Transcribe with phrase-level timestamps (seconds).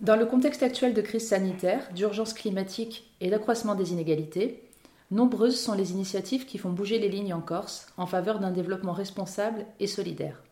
[0.00, 4.62] Dans le contexte actuel de crise sanitaire, d'urgence climatique et d'accroissement des inégalités,
[5.10, 8.92] nombreuses sont les initiatives qui font bouger les lignes en Corse en faveur d'un développement
[8.92, 10.42] responsable et solidaire.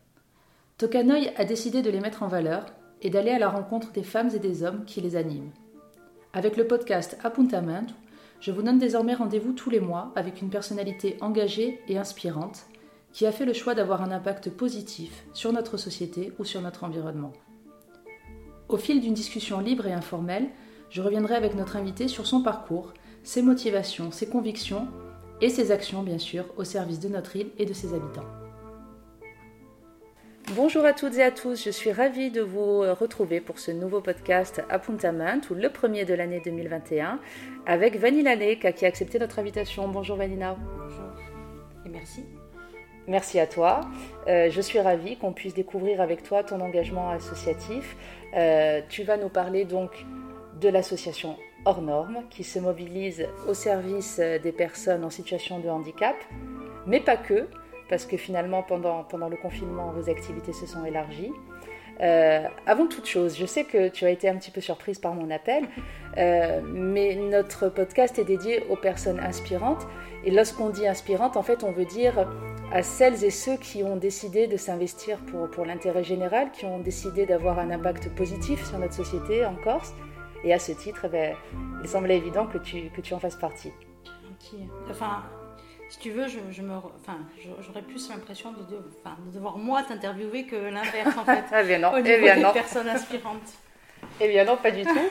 [0.79, 2.65] Tokanoï a décidé de les mettre en valeur
[3.03, 5.51] et d'aller à la rencontre des femmes et des hommes qui les animent.
[6.33, 7.93] Avec le podcast Apuntamento,
[8.39, 12.65] je vous donne désormais rendez-vous tous les mois avec une personnalité engagée et inspirante
[13.13, 16.83] qui a fait le choix d'avoir un impact positif sur notre société ou sur notre
[16.83, 17.31] environnement.
[18.67, 20.47] Au fil d'une discussion libre et informelle,
[20.89, 22.93] je reviendrai avec notre invité sur son parcours,
[23.23, 24.87] ses motivations, ses convictions
[25.41, 28.25] et ses actions, bien sûr, au service de notre île et de ses habitants.
[30.55, 33.99] Bonjour à toutes et à tous, je suis ravie de vous retrouver pour ce nouveau
[33.99, 37.19] podcast Appuntament, ou le premier de l'année 2021,
[37.65, 39.87] avec Vanilla Leka qui a accepté notre invitation.
[39.87, 40.55] Bonjour Vanina.
[40.77, 41.11] Bonjour
[41.85, 42.23] et merci.
[43.07, 43.81] Merci à toi.
[44.27, 47.95] Euh, je suis ravie qu'on puisse découvrir avec toi ton engagement associatif.
[48.35, 49.91] Euh, tu vas nous parler donc
[50.59, 56.15] de l'association Hors Normes qui se mobilise au service des personnes en situation de handicap,
[56.87, 57.47] mais pas que,
[57.89, 61.31] parce que finalement pendant, le confinement vos activités se sont élargies.
[62.01, 65.13] Euh, avant toute chose, je sais que tu as été un petit peu surprise par
[65.13, 65.65] mon appel,
[66.17, 69.85] mais notre podcast est dédié aux personnes inspirantes.
[70.25, 72.27] Et lorsqu'on dit inspirante, en fait, on veut dire
[72.71, 76.79] à celles et ceux qui ont décidé de s'investir pour, pour l'intérêt général, qui ont
[76.79, 79.93] décidé d'avoir un impact positif sur notre société en Corse.
[80.43, 81.35] Et à ce titre, eh ben,
[81.83, 83.71] il semblait évident que tu, que tu en fasses partie.
[84.89, 85.23] Enfin,
[85.89, 87.17] si tu veux, je, je me, enfin,
[87.61, 91.43] j'aurais plus l'impression de, de, enfin, de, devoir moi t'interviewer que l'inverse en fait.
[91.59, 92.53] eh bien non, au eh niveau bien des non.
[92.53, 93.53] personnes inspirantes.
[94.19, 95.09] Eh bien non, pas du tout.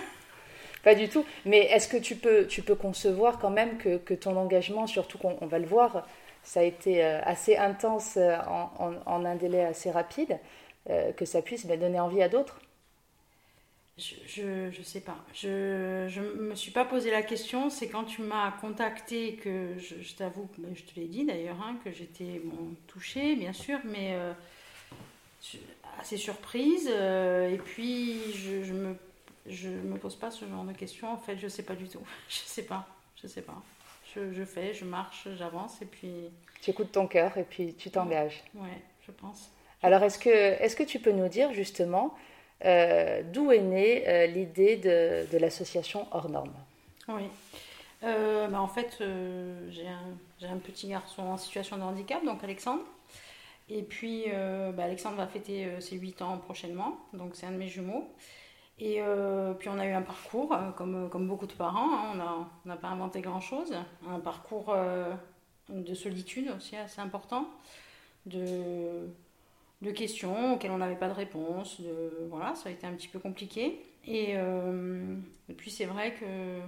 [0.85, 1.25] Pas du tout.
[1.47, 5.37] Mais est-ce que tu peux, tu peux concevoir quand même que, ton engagement, surtout qu'on
[5.41, 6.07] on va le voir,
[6.43, 10.39] ça a été euh, assez intense euh, en, un délai assez rapide,
[10.91, 12.61] euh, que ça puisse ben, donner envie à d'autres?
[13.97, 15.17] Je, je, je, sais pas.
[15.33, 17.71] Je, je me suis pas posé la question.
[17.71, 21.93] C'est quand tu m'as contacté que je, t'avoue, je te l'ai dit d'ailleurs, hein, que
[21.93, 22.43] j'étais
[22.89, 24.19] touchée, bien sûr, mais
[26.01, 26.89] assez surprise.
[26.89, 28.97] Et puis, je me
[29.47, 31.13] je me pose pas ce genre de questions.
[31.13, 32.01] En fait, je sais pas du tout.
[32.29, 32.87] Je sais pas.
[33.23, 33.61] Je sais pas.
[34.15, 36.31] Je, je fais, je marche, j'avance et puis.
[36.63, 38.43] Tu écoutes ton cœur et puis tu t'engages.
[38.55, 39.51] Ouais, je pense.
[39.83, 42.15] Alors, est-ce que, est que tu peux nous dire justement
[42.65, 46.55] euh, d'où est née euh, l'idée de, de l'association Hors Normes?
[47.09, 47.25] Oui.
[48.03, 49.03] Euh, bah en fait,
[49.71, 52.83] j'ai un, un, petit garçon en situation de handicap, donc Alexandre.
[53.69, 54.27] Et puis,
[54.75, 58.07] bah Alexandre va fêter ses 8 ans prochainement, donc c'est un de mes jumeaux.
[58.79, 62.49] Et euh, puis on a eu un parcours, euh, comme, comme beaucoup de parents, hein,
[62.65, 63.73] on n'a pas inventé grand-chose,
[64.09, 65.13] un parcours euh,
[65.69, 67.49] de solitude aussi assez important,
[68.27, 69.09] de,
[69.95, 71.81] questions auxquelles on n'avait pas de réponse,
[72.31, 73.85] voilà, ça a été un petit peu compliqué.
[74.07, 76.61] Et, et puis c'est vrai que,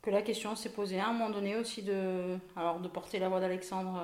[0.00, 3.28] que la question s'est posée à un moment donné aussi de, alors de porter la
[3.28, 4.00] voix d'Alexandre,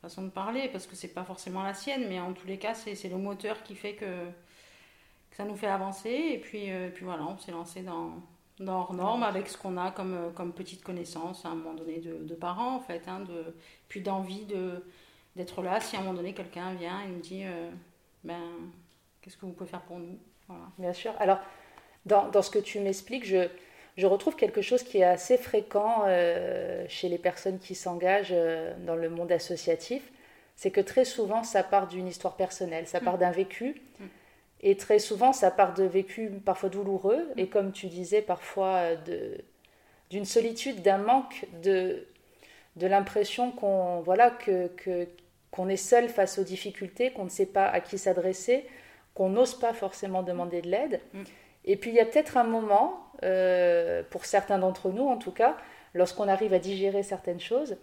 [0.00, 2.74] façon de parler, parce que c'est pas forcément la sienne, mais en tous les cas
[2.74, 4.06] c'est le moteur qui fait que
[5.36, 6.10] ça nous fait avancer.
[6.10, 8.10] Et puis, euh, puis voilà, on s'est lancé dans,
[8.60, 11.98] dans hors normes avec ce qu'on a comme, comme petite connaissance à un moment donné
[11.98, 13.02] de, de parents, en fait.
[13.08, 13.54] Hein, de,
[13.88, 14.46] puis d'envie
[15.36, 17.70] d'être là si à un moment donné quelqu'un vient et nous dit euh,
[18.22, 18.40] ben,
[19.20, 20.18] qu'est-ce que vous pouvez faire pour nous?
[20.48, 20.64] Voilà.
[20.78, 21.12] Bien sûr.
[21.18, 21.38] Alors,
[22.06, 23.48] dans, dans ce que tu m'expliques, je,
[23.96, 28.74] je retrouve quelque chose qui est assez fréquent euh, chez les personnes qui s'engagent euh,
[28.86, 30.12] dans le monde associatif.
[30.54, 33.82] C'est que très souvent, ça part d'une histoire personnelle, ça part d'un vécu.
[34.64, 34.68] Mm.
[34.68, 38.90] Et très souvent, ça part de vécus parfois douloureux, et comme tu disais, parfois
[40.10, 42.06] d'une solitude, d'un manque de,
[42.76, 45.06] de l'impression qu'on voilà, que, que,
[45.50, 48.66] qu'on est seul face aux difficultés, qu'on ne sait pas à qui s'adresser,
[49.14, 51.00] qu'on n'ose pas forcément demander de l'aide.
[51.12, 51.22] Mm.
[51.66, 55.30] Et puis il y a peut-être un moment, euh, pour certains d'entre nous en tout
[55.30, 55.56] cas,
[55.94, 57.76] lorsqu'on arrive à digérer certaines choses,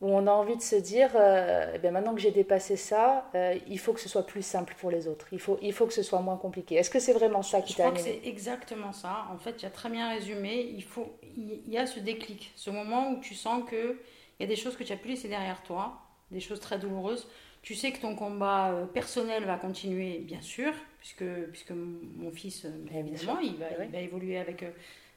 [0.00, 3.28] où on a envie de se dire, euh, eh bien maintenant que j'ai dépassé ça,
[3.34, 5.26] euh, il faut que ce soit plus simple pour les autres.
[5.32, 6.76] Il faut, il faut que ce soit moins compliqué.
[6.76, 9.26] Est-ce que c'est vraiment ça qui t'a Je crois que c'est exactement ça.
[9.32, 10.72] En fait, tu as très bien résumé.
[10.72, 13.96] Il, faut, il y a ce déclic, ce moment où tu sens qu'il
[14.38, 15.98] y a des choses que tu as pu laisser derrière toi,
[16.30, 17.26] des choses très douloureuses.
[17.62, 22.66] Tu sais que ton combat euh, personnel va continuer, bien sûr, puisque, puisque mon fils,
[22.94, 23.86] évidemment, il va, oui.
[23.86, 24.64] il va évoluer avec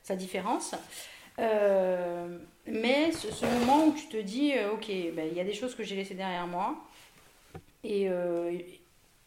[0.02, 0.74] sa différence.
[1.40, 2.38] Euh,
[2.68, 5.76] mais ce, moment où tu te dis, euh, ok, ben, il y a des choses
[5.76, 6.76] que j'ai laissées derrière moi
[7.84, 8.58] et, euh,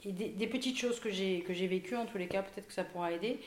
[0.05, 2.85] des, petites choses que j'ai que j'ai vécues en tous les cas, peut-être que ça
[2.85, 3.39] pourra aider.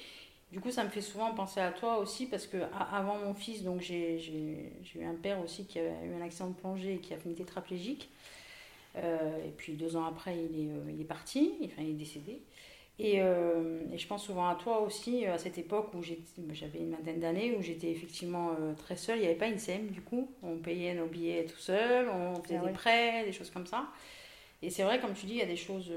[0.51, 2.57] Du coup, ça me fait souvent penser à toi aussi parce que
[2.91, 6.55] avant mon fils, donc j'ai eu un père aussi qui a eu un accident de
[6.55, 8.09] plongée et qui a fini tétraplégique.
[8.95, 12.39] Et puis deux ans après, il est, il est parti, enfin il est décédé.
[12.99, 16.91] Et, euh, et, je pense souvent à toi aussi, à cette époque où j'avais une
[16.91, 19.17] vingtaine d'années, où j'étais effectivement très seule.
[19.17, 20.31] Il n'y avait pas une SEM du coup.
[20.41, 23.87] On payait nos billets tout seul, on faisait ah des prêts, des choses comme ça.
[24.63, 25.91] Et c'est vrai, comme tu dis, il y a des choses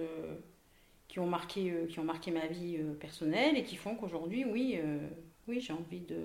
[1.09, 4.79] qui, ont marqué, qui ont marqué ma vie personnelle et qui font qu'aujourd'hui, oui,
[5.49, 6.19] oui j'ai envie de,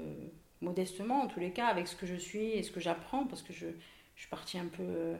[0.61, 3.41] modestement en tous les cas, avec ce que je suis et ce que j'apprends, parce
[3.41, 3.67] que je,
[4.15, 5.15] je suis partie un peu euh,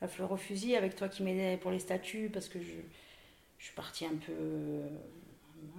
[0.00, 2.74] à fleur au fusil avec toi qui m'aidais pour les statuts, parce que je,
[3.62, 4.32] je suis partie un peu,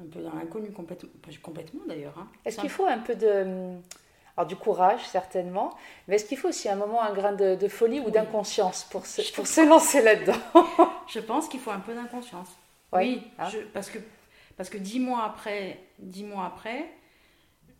[0.01, 1.09] un peu dans l'inconnu, complètement,
[1.41, 2.17] complètement d'ailleurs.
[2.17, 2.29] Hein.
[2.45, 3.75] Est-ce qu'il faut un peu de...
[4.37, 5.77] Alors du courage certainement,
[6.07, 9.21] mais est-ce qu'il faut aussi un moment un grain de, folie ou d'inconscience pour se,
[9.33, 10.39] pour se lancer là-dedans?
[11.07, 12.47] Je pense qu'il faut un peu d'inconscience.
[12.93, 13.49] Oui, ah.
[13.73, 13.99] parce que
[14.55, 16.89] parce que dix mois après, dix mois après,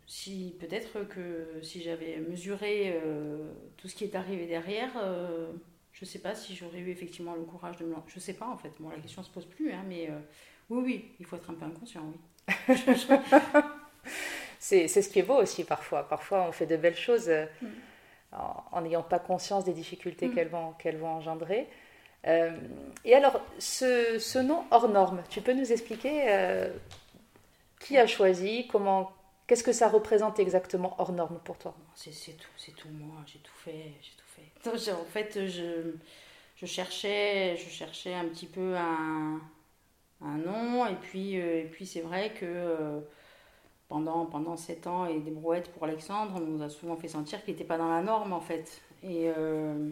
[0.06, 3.38] si peut-être que si j'avais mesuré euh,
[3.78, 5.52] tout ce qui est arrivé derrière, euh,
[6.04, 8.34] je ne sais pas si j'aurais eu effectivement le courage de me Je ne sais
[8.34, 10.20] pas en fait, bon, la question ne se pose plus, hein, mais euh,
[10.70, 12.18] oui, oui, il faut être un peu inconscient, oui.
[14.60, 16.08] c'est ce qui est beau aussi parfois.
[16.10, 17.68] Parfois on fait de belles choses mm.
[18.72, 20.36] en n'ayant pas conscience des difficultés mm.
[20.36, 21.70] qu'elles vont, qu'elles vont engendrer.
[22.26, 26.70] et alors, ce, ce, nom hors norme, tu peux nous expliquer
[27.80, 29.14] qui a choisi, comment
[29.48, 31.76] Qu'est-ce que ça représente exactement hors norme pour toi?
[31.96, 34.92] C'est tout, c'est tout moi, j'ai tout fait, j'ai tout fait.
[34.92, 35.92] en fait, je,
[36.56, 39.40] je, cherchais, je cherchais un petit peu un,
[40.22, 43.00] un nom, et puis, euh, et puis c'est vrai que euh,
[43.90, 47.44] pendant, pendant 7 ans et des brouettes pour Alexandre, on nous a souvent fait sentir
[47.44, 48.82] qu'il n'était pas dans la norme en fait.
[49.04, 49.90] Et, euh,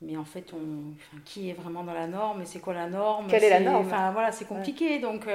[0.00, 0.94] mais en fait, on,
[1.24, 3.26] qui est vraiment dans la norme et c'est quoi la norme?
[3.28, 3.86] Quelle est, la norme?
[3.86, 4.98] Enfin voilà, c'est compliqué.
[4.98, 5.26] Donc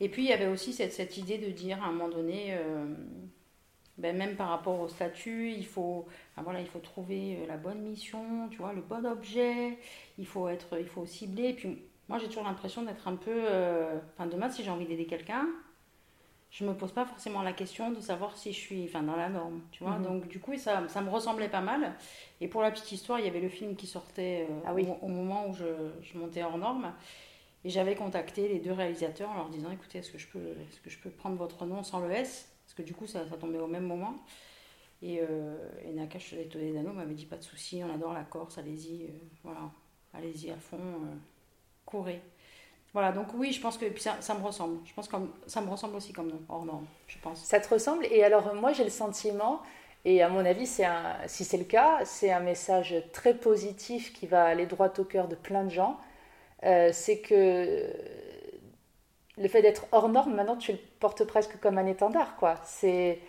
[0.00, 2.52] et puis il y avait aussi cette, cette idée de dire à un moment donné,
[2.54, 2.86] euh,
[3.98, 6.06] ben, même par rapport au statut, il faut,
[6.36, 9.76] voilà, il faut trouver euh, la bonne mission, tu vois, le bon objet,
[10.18, 11.48] il faut, être, il faut cibler.
[11.48, 13.32] Et puis moi j'ai toujours l'impression d'être un peu.
[13.34, 15.46] Euh, enfin, demain, si j'ai envie d'aider quelqu'un,
[16.50, 19.28] je me pose pas forcément la question de savoir si je suis enfin, dans la
[19.28, 19.98] norme, tu vois.
[19.98, 20.04] Mhm.
[20.04, 21.94] Donc du coup, ça, ça, me ressemblait pas mal.
[22.40, 24.86] Et pour la petite histoire, il y avait le film qui sortait ah oui.
[24.86, 25.64] au, au, moment où je,
[26.02, 26.92] je montais hors norme.
[27.64, 30.80] Et j'avais contacté les deux réalisateurs en leur disant écoutez, est-ce que, je peux, est-ce
[30.80, 32.48] que je peux prendre votre nom sans le S?
[32.78, 34.14] Que du coup, ça, ça tombait au même moment.
[35.02, 39.04] Et, euh, et Nakash Toledano m'avait dit pas de souci, on adore la Corse, allez-y,
[39.04, 39.08] euh,
[39.44, 39.70] voilà,
[40.12, 41.14] allez-y à fond, euh,
[41.86, 42.20] courez.
[42.92, 44.78] Voilà, donc oui, je pense que puis ça, ça, me ressemble.
[44.84, 45.16] Je pense que
[45.46, 47.44] ça me ressemble aussi comme nom, hors norme, je pense.
[47.44, 48.06] Ça te ressemble?
[48.06, 49.62] Et alors, moi, j'ai le sentiment,
[50.04, 54.26] et à mon avis, un, si c'est le cas, c'est un message très positif qui
[54.26, 56.00] va aller droit au cœur de plein de gens
[56.90, 57.92] c'est que
[59.38, 62.56] le fait d'être hors norme, maintenant, tu le portes presque comme un étendard, quoi.
[62.64, 63.20] C'est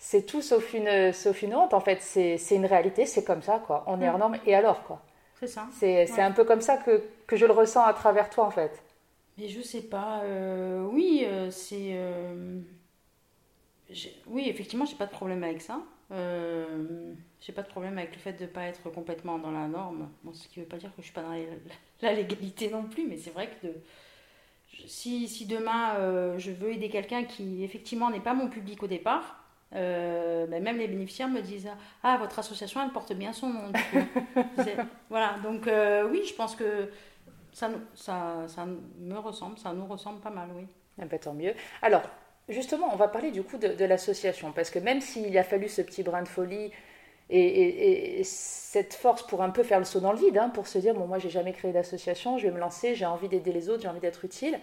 [0.00, 2.00] c'est tout sauf une, sauf une honte, en fait.
[2.00, 3.84] C'est une réalité, c'est comme ça, quoi.
[3.86, 4.20] On est hors mm.
[4.20, 5.02] norme, et alors, quoi.
[5.40, 5.68] C'est ça.
[5.72, 8.82] C'est un peu comme ça que, que, je le ressens à travers toi, en fait.
[9.36, 10.22] Mais je sais pas.
[10.24, 11.96] Euh, oui, euh, c'est.
[14.26, 15.80] oui, effectivement, j'ai pas de problème avec ça.
[16.10, 19.68] Euh, j'ai pas de problème avec le fait de ne pas être complètement dans la
[19.68, 20.08] norme.
[20.24, 21.34] Bon, ce qui veut pas dire que je suis pas dans
[22.02, 23.74] la, légalité non plus, mais c'est vrai que de,
[24.86, 28.86] si, si, demain euh, je veux aider quelqu'un qui effectivement n'est pas mon public au
[28.86, 29.44] départ,
[29.74, 31.68] euh, ben même les bénéficiaires me disent
[32.02, 33.72] Ah, votre association elle porte bien son nom.
[35.10, 35.68] voilà, donc
[36.10, 36.90] oui, je pense que
[37.52, 40.66] ça, ça, ça me ressemble, ça nous ressemble pas mal, oui.
[41.00, 41.54] Ah ben, tant mieux.
[41.82, 42.02] Alors,
[42.48, 45.82] justement, on va parler du coup de, l'association, parce que même s'il a fallu ce
[45.82, 46.70] petit brin de folie
[47.30, 50.78] et, cette force pour un peu faire le saut dans le vide, hein, pour se
[50.78, 53.70] dire, bon, moi, j'ai jamais créé d'association, je vais me lancer, j'ai envie d'aider les
[53.70, 54.58] autres, j'ai envie d'être utile,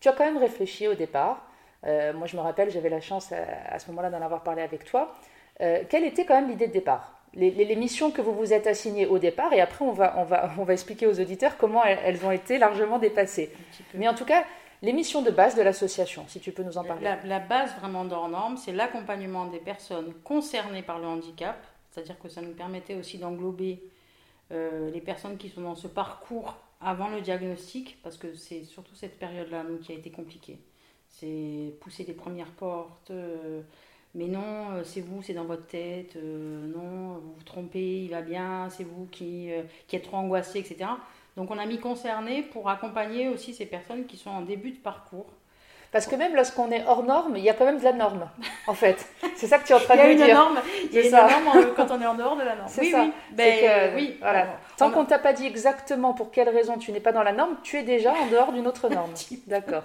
[0.00, 1.46] tu as quand même réfléchi au départ.
[1.84, 4.84] Euh, moi, je me rappelle, j'avais la chance à, ce moment-là d'en avoir parlé avec
[4.84, 5.14] toi.
[5.60, 7.20] Euh, quelle était quand même l'idée de départ?
[7.34, 10.50] Les, missions que vous vous êtes assignées au départ, et après, on va, on va,
[10.56, 13.50] on va expliquer aux auditeurs comment elles, elles ont été largement dépassées.
[13.94, 14.44] Mais en tout cas,
[14.84, 17.10] les missions de base de l'association, si tu peux nous en parler.
[17.24, 21.56] La, base vraiment d'hors norme, c'est l'accompagnement des personnes concernées par le handicap,
[21.94, 23.80] c'est-à-dire que ça nous permettait aussi d'englober
[24.50, 28.96] euh, les personnes qui sont dans ce parcours avant le diagnostic, parce que c'est surtout
[28.96, 30.58] cette période-là, qui a été compliquée.
[31.08, 33.62] C'est pousser les premières portes, euh,
[34.16, 38.22] mais non, euh, c'est vous, c'est dans votre tête, non, vous vous trompez, il va
[38.22, 40.90] bien, c'est vous qui êtes trop angoissé, etc.
[41.36, 44.78] Donc on a mis concerné pour accompagner aussi ces personnes qui sont en début de
[44.78, 45.30] parcours.
[45.94, 48.28] Parce que même lorsqu'on est hors norme, il y a quand même de la norme,
[48.66, 49.06] en fait.
[49.36, 50.10] C'est ça que tu es en train de dire.
[50.10, 50.58] Il y a une norme,
[50.90, 52.68] il y a une norme quand on est en dehors de la norme.
[52.68, 53.06] C'est ça.
[53.30, 54.16] Ben, oui.
[54.18, 54.58] voilà.
[54.76, 57.30] Tant qu'on ne t'a pas dit exactement pour quelle raison tu n'es pas dans la
[57.30, 59.12] norme, tu es déjà en dehors d'une autre norme.
[59.46, 59.84] D'accord.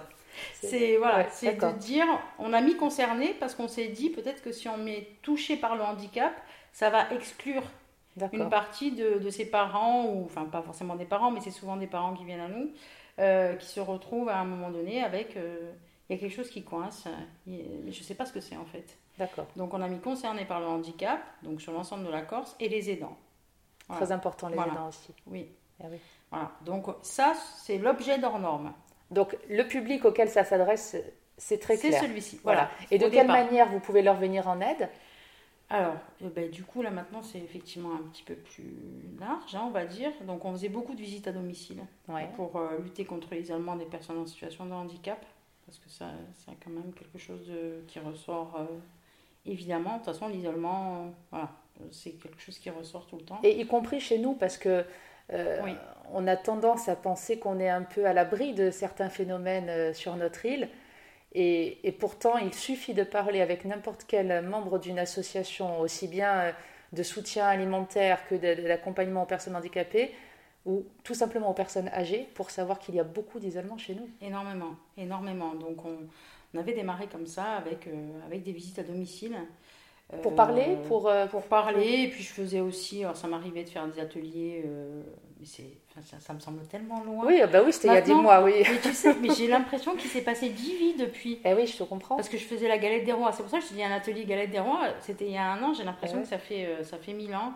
[0.60, 2.06] C'est voilà, c'est de dire,
[2.40, 5.76] on a mis concerné parce qu'on s'est dit peut-être que si on est touché par
[5.76, 6.32] le handicap,
[6.72, 7.62] ça va exclure
[8.32, 11.76] une partie de, de, ses parents, ou enfin pas forcément des parents, mais c'est souvent
[11.76, 15.36] des parents qui viennent à nous, qui se retrouvent à un moment donné avec.
[16.10, 17.06] Il y a quelque chose qui coince,
[17.46, 18.98] mais je ne sais pas ce que c'est en fait.
[19.16, 19.46] D'accord.
[19.54, 22.68] Donc on a mis concerné par le handicap, donc sur l'ensemble de la Corse, et
[22.68, 23.16] les aidants.
[23.88, 25.14] Très important, les aidants aussi.
[25.26, 25.48] Oui.
[25.80, 25.98] Ah oui.
[26.32, 26.50] Voilà.
[26.64, 28.72] Donc ça, c'est l'objet d'hors norme.
[29.12, 30.96] Donc le public auquel ça s'adresse,
[31.36, 31.92] c'est très clair.
[31.92, 32.40] C'est celui-ci.
[32.42, 32.70] Voilà.
[32.90, 34.88] Et de quelle manière vous pouvez leur venir en aide?
[35.72, 38.74] Alors, eh ben, du coup, là maintenant, c'est effectivement un petit peu plus
[39.20, 40.10] large, hein, on va dire.
[40.26, 41.84] Donc, on faisait beaucoup de visites à domicile
[42.34, 45.24] pour euh, lutter contre l'isolement des personnes en situation de handicap,
[45.70, 47.48] parce que ça, c'est quand même quelque chose
[47.86, 48.64] qui ressort euh,
[49.46, 49.92] évidemment.
[49.92, 51.50] De toute façon, l'isolement, voilà,
[51.92, 53.38] c'est quelque chose qui ressort tout le temps.
[53.44, 54.84] Et y compris chez nous, parce que
[55.32, 55.74] euh,
[56.12, 60.16] on a tendance à penser qu'on est un peu à l'abri de certains phénomènes sur
[60.16, 60.68] notre île.
[61.32, 66.52] Et, pourtant, il suffit de parler avec n'importe quel membre d'une association, aussi bien euh,
[66.92, 70.12] de soutien alimentaire que d'accompagnement aux personnes handicapées,
[70.66, 74.08] ou tout simplement aux personnes âgées, pour savoir qu'il y a beaucoup d'isolement chez nous.
[74.20, 75.54] Énormément, énormément.
[75.54, 79.36] Donc on, avait démarré comme ça avec, euh, avec des visites à domicile.
[80.22, 83.68] Pour parler euh, pour, pour parler, et puis je faisais aussi, alors ça m'arrivait de
[83.68, 84.64] faire des ateliers
[85.40, 87.24] mais c'est, ça, me semble tellement loin.
[87.26, 88.52] Oui, bah oui, c'était il y a 10 mois, oui.
[88.58, 91.40] Mais tu sais, mais j'ai l'impression qu'il s'est passé 10 vies depuis.
[91.46, 92.16] Eh oui, je te comprends.
[92.16, 93.32] Parce que je faisais la galette des rois.
[93.32, 94.82] C'est pour ça que je te dis un atelier galette des rois.
[95.00, 95.72] C'était il y a un an.
[95.72, 97.54] J'ai l'impression eh que ça fait, euh, ça fait 1000 ans.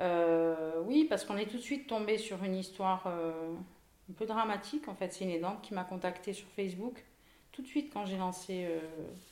[0.00, 3.52] Euh, oui, parce qu'on est tout de suite tombé sur une histoire euh,
[4.10, 4.88] un peu dramatique.
[4.88, 7.04] En fait, c'est une aidante qui m'a contactée sur Facebook
[7.52, 8.68] tout de suite quand j'ai lancé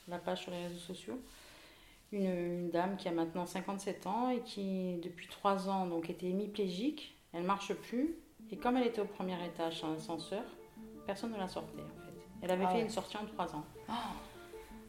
[0.08, 1.20] la page sur les réseaux sociaux.
[2.10, 6.26] Une, une, dame qui a maintenant 57 ans et qui, depuis 3 ans, donc était
[6.26, 8.14] hémiplégique elle marche plus.
[8.50, 10.44] Et comme elle était au premier étage sans ascenseur,
[11.06, 12.12] personne ne la sortait en fait.
[12.42, 13.64] Elle avait ah fait une sortie en trois ans.
[13.88, 14.12] Ah.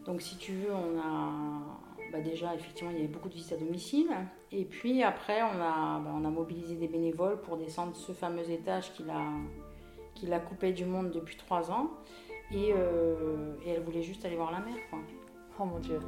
[0.06, 1.32] Donc si tu veux, on a
[2.12, 4.10] bah, déjà effectivement il y avait beaucoup de visites à domicile.
[4.52, 8.50] Et puis après on a, bah, on a mobilisé des bénévoles pour descendre ce fameux
[8.50, 9.24] étage qui la,
[10.16, 11.92] qui la coupait du monde depuis trois ans.
[12.52, 15.00] Et, euh, et, elle voulait juste aller voir la mer quoi.
[15.60, 16.00] Oh mon dieu.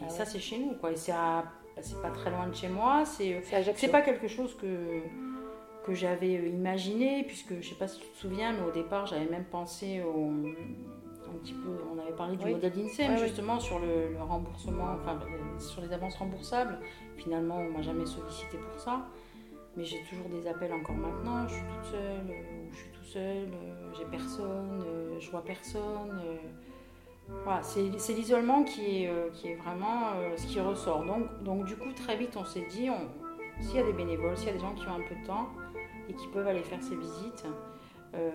[0.00, 0.92] Et ah ça c'est chez nous quoi.
[0.92, 3.04] Et c'est pas très loin de chez moi.
[3.04, 5.02] C'est c'est pas quelque chose que
[5.84, 9.26] que j'avais imaginé, puisque je sais pas si tu te souviens, mais au départ j'avais
[9.26, 10.32] même pensé au,
[11.44, 15.18] petit peu, on avait parlé du modèle d'INSEM justement sur le, remboursement, enfin
[15.58, 16.78] sur les avances remboursables.
[17.16, 19.06] Finalement, on m'a jamais sollicité pour ça,
[19.76, 21.46] mais j'ai toujours des appels encore maintenant.
[21.46, 24.84] Je suis toute seule, euh, je suis tout seul, euh, j'ai personne,
[25.18, 26.20] je vois personne.
[27.44, 31.04] Voilà, c'est l'isolement qui est, qui est vraiment ce qui ressort.
[31.04, 32.88] Donc, donc du coup, très vite, on s'est dit,
[33.60, 35.26] s'il y a des bénévoles, s'il y a des gens qui ont un peu de
[35.26, 35.48] temps,
[36.08, 37.46] et qui peuvent aller faire ces visites.
[38.14, 38.30] Euh,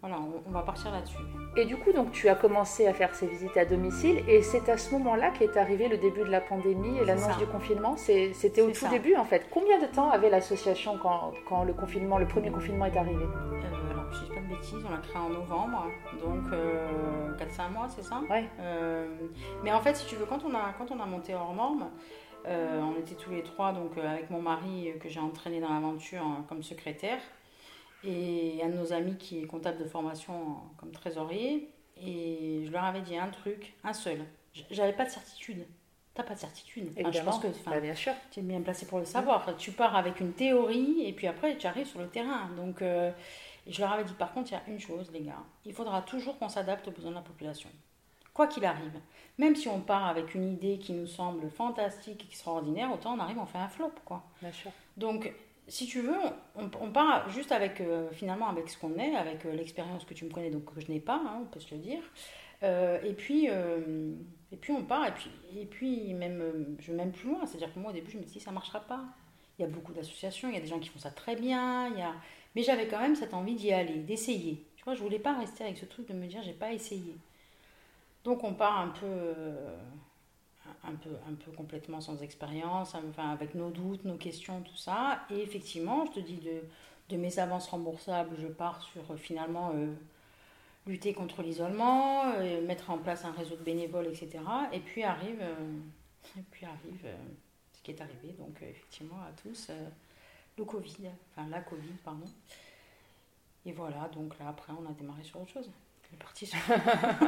[0.00, 0.16] voilà,
[0.46, 1.18] on, va partir là-dessus.
[1.56, 4.68] Et du coup, donc, tu as commencé à faire ces visites à domicile et c'est
[4.70, 7.96] à ce moment-là qu'est arrivé le début de la pandémie et l'annonce du confinement.
[7.96, 9.46] C'était au tout début, en fait.
[9.50, 13.24] Combien de temps avait l'association quand, quand, le confinement, le premier confinement est arrivé?
[13.24, 15.86] Euh, Alors, je ne dis pas de bêtises, on l'a créé en novembre,
[16.18, 18.22] donc euh, 4-5 mois, c'est ça?
[18.30, 18.46] Ouais.
[18.60, 19.06] Euh,
[19.62, 21.90] mais en fait, si tu veux, quand on a, quand on a monté hors norme,
[22.46, 25.68] euh, on était tous les trois, donc euh, avec mon mari que j'ai entraîné dans
[25.68, 27.20] l'aventure comme secrétaire,
[28.04, 31.70] et un de nos amis qui est comptable de formation comme trésorier.
[31.96, 34.24] Et je leur avais dit un truc, un seul.
[34.70, 35.66] J'avais pas de certitude.
[36.14, 36.90] T'as pas de certitude.
[36.96, 38.12] je pense que bah, bien sûr.
[38.30, 39.54] tu es bien placé pour le savoir.
[39.56, 42.50] Tu pars avec une théorie et puis après tu arrives sur le terrain.
[42.56, 45.44] Donc je leur avais dit par contre, il y a une chose, les gars.
[45.64, 47.68] Il faudra toujours qu'on s'adapte aux besoins de la population
[48.40, 48.98] quoi qu'il arrive.
[49.38, 53.38] Même si on part avec une idée qui nous semble fantastique, extraordinaire, autant on arrive,
[53.38, 54.22] on fait un flop, quoi.
[54.40, 54.70] Bien sûr.
[54.96, 55.32] Donc,
[55.70, 56.18] si tu veux,
[56.56, 60.24] on, part juste avec, euh, finalement, avec ce qu'on est, avec euh, l'expérience que tu
[60.24, 62.02] me connais, donc que je n'ai pas, hein, on peut se le dire.
[62.64, 65.06] Euh, et puis, et puis on part,
[65.56, 67.46] et puis, même, je vais plus loin.
[67.46, 69.04] C'est-à-dire que moi, au début, je me dis, ça marchera pas.
[69.58, 71.88] Il y a beaucoup d'associations, il y a des gens qui font ça très bien,
[71.88, 72.04] il y
[72.56, 74.66] mais j'avais quand même cette envie d'y aller, d'essayer.
[74.74, 77.14] Tu vois, je voulais pas rester avec ce truc de me dire, j'ai pas essayé.
[78.24, 79.06] Donc on part un peu,
[80.84, 85.22] un peu, un peu complètement sans expérience, enfin, avec nos doutes, nos questions, tout ça.
[85.30, 86.62] Et effectivement, je te dis, de,
[87.08, 89.92] de mes avances remboursables, je pars sur euh, finalement euh,
[90.86, 92.24] lutter contre l'isolement,
[92.66, 94.38] mettre en place un réseau de bénévoles, etc.
[94.72, 95.42] Et puis arrive,
[96.38, 97.06] et puis arrive
[97.72, 99.70] ce qui est arrivé, donc effectivement à tous,
[100.56, 102.26] le Covid, enfin la Covid, pardon.
[103.66, 105.70] Et voilà, donc là après on a démarré sur autre chose.
[106.18, 106.50] parti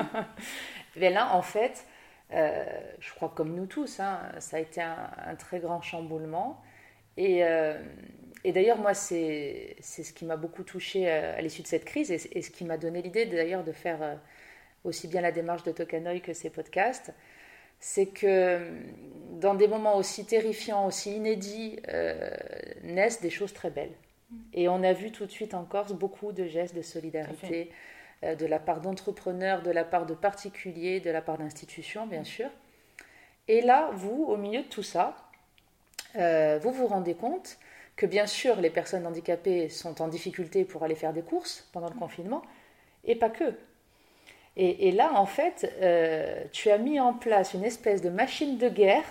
[0.96, 1.86] Mais là, en fait,
[2.32, 2.64] euh,
[3.00, 6.62] je crois comme nous tous, hein, ça a été un, très grand chamboulement.
[7.16, 7.78] Et, euh,
[8.44, 12.10] et d'ailleurs, moi, c'est ce qui m'a beaucoup touché euh, à, l'issue de cette crise
[12.10, 14.18] et, ce qui m'a donné l'idée d'ailleurs de faire
[14.84, 17.12] aussi bien la démarche de Tokanoi que ces podcasts.
[17.80, 18.60] C'est que
[19.40, 21.80] dans des moments aussi terrifiants, aussi inédits,
[22.84, 23.94] naissent des choses très belles.
[24.54, 27.70] Et on a vu tout de suite en Corse beaucoup de gestes de solidarité
[28.22, 32.48] de la part d'entrepreneurs, de la part de particuliers, de la part d'institutions, bien sûr.
[33.48, 35.16] Et là, vous, au milieu de tout ça,
[36.16, 37.58] euh, vous vous rendez compte
[37.96, 41.88] que bien sûr les personnes handicapées sont en difficulté pour aller faire des courses pendant
[41.88, 42.42] le confinement,
[43.04, 43.54] et pas que.
[44.54, 48.68] Et, là, en fait, euh, tu as mis en place une espèce de machine de
[48.68, 49.04] guerre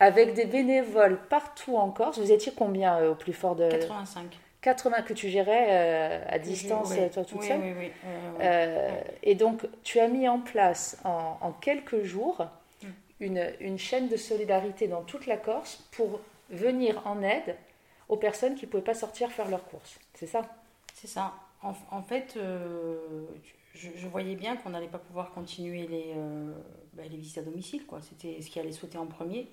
[0.00, 2.18] avec des bénévoles partout en Corse.
[2.18, 3.70] Vous étiez combien au plus fort de...
[3.70, 4.36] 85.
[4.60, 7.60] 80 que tu gérais euh, à distance, toi toute seule.
[7.60, 7.92] Oui, oui,
[8.40, 12.46] euh, et donc, tu as mis en place en, quelques jours
[12.82, 12.86] mm.
[13.20, 17.56] une, une, chaîne de solidarité dans toute la Corse pour venir en aide
[18.08, 19.98] aux personnes qui ne pouvaient pas sortir faire leurs courses.
[20.14, 20.42] C'est ça?
[20.94, 21.34] C'est ça.
[21.62, 23.26] En, fait, euh,
[23.74, 26.14] je, voyais bien qu'on n'allait pas pouvoir continuer les,
[26.94, 27.82] bah, les visites à domicile.
[28.00, 29.48] C'était ce qui allait sauter en premier.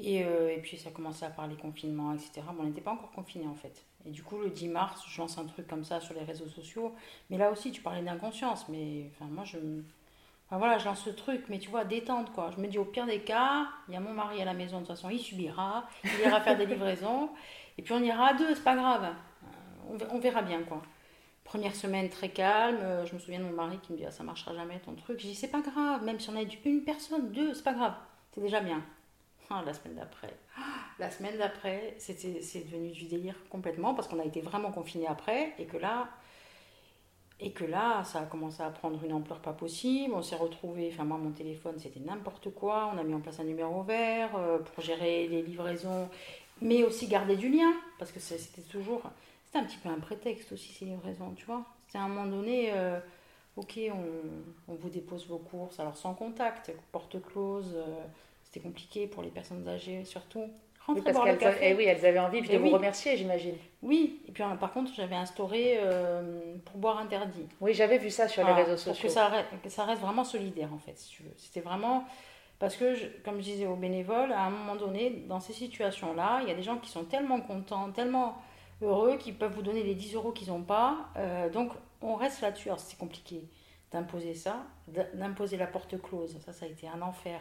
[0.00, 2.42] Et, et, puis ça commençait à parler confinement, etc.
[2.58, 3.84] on n'était pas encore confinés en fait.
[4.04, 6.48] Et du coup, le 10 mars, je lance un truc comme ça sur les réseaux
[6.48, 6.94] sociaux.
[7.30, 8.68] Mais là aussi, tu parlais d'inconscience.
[8.68, 9.58] Mais enfin, moi, je.
[10.46, 12.50] Enfin, voilà, je lance ce truc, mais tu vois, détente, quoi.
[12.56, 14.80] Je me dis, au pire des cas, il y a mon mari à la maison,
[14.80, 15.88] de toute façon, il subira.
[16.04, 17.30] Il ira faire des livraisons.
[17.76, 19.14] Et puis, on ira à deux, c'est pas grave.
[20.10, 20.82] On verra bien, quoi.
[21.44, 22.78] Première semaine très calme.
[22.82, 24.94] Euh, je me souviens de mon mari qui me dit, ah, ça marchera jamais ton
[24.94, 25.18] truc.
[25.18, 26.04] Je dis, c'est pas grave.
[26.04, 27.94] Même si on a une personne, deux, c'est pas grave.
[28.32, 28.82] C'est déjà bien.
[29.50, 30.34] Ah, la semaine d'après.
[30.98, 32.16] La semaine d'après, c'est
[32.64, 36.08] devenu du délire complètement parce qu'on a été vraiment confinés après et que là,
[37.40, 40.12] et que là, ça a commencé à prendre une ampleur pas possible.
[40.14, 42.90] On s'est retrouvé, enfin moi mon téléphone c'était n'importe quoi.
[42.92, 46.08] On a mis en place un numéro vert euh, pour gérer les livraisons,
[46.60, 49.02] mais aussi garder du lien parce que c'était toujours,
[49.46, 51.64] c'était un petit peu un prétexte aussi ces livraisons, tu vois.
[51.86, 52.98] C'était à un moment donné, euh,
[53.56, 57.72] ok, on, on, vous dépose vos courses, alors sans contact, porte close.
[57.76, 58.04] Euh,
[58.48, 60.48] c'était compliqué pour les personnes âgées surtout.
[60.88, 63.54] Oui, parce qu'elles eh oui, elles avaient envie de vous remercier, j'imagine.
[63.82, 67.46] Oui, et puis par contre, j'avais instauré euh, pour boire interdit.
[67.60, 68.92] Oui, j'avais vu ça sur les réseaux sociaux.
[68.92, 69.30] Pour que ça,
[69.62, 71.34] que ça, reste vraiment solidaire, en fait, si tu veux.
[71.36, 72.04] C'était vraiment.
[72.58, 76.48] Parce que, comme je disais aux bénévoles, à un moment donné, dans ces situations-là, il
[76.48, 78.38] y a des gens qui sont tellement contents, tellement
[78.80, 81.10] heureux, qu'ils peuvent vous donner les 10 euros qu'ils n'ont pas.
[81.18, 81.70] Euh, donc,
[82.00, 82.68] on reste là-dessus.
[82.68, 83.42] Alors, c'est compliqué
[83.92, 84.64] d'imposer ça,
[85.14, 86.38] d'imposer la porte close.
[86.44, 87.40] Ça, ça a été un enfer.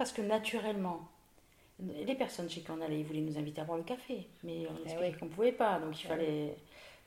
[0.00, 1.06] Parce que naturellement,
[1.78, 4.66] les personnes chez qui on allait, ils voulaient nous inviter à boire le café, mais
[4.66, 6.56] on eh expliquait qu'on ne pouvait pas, donc il eh fallait...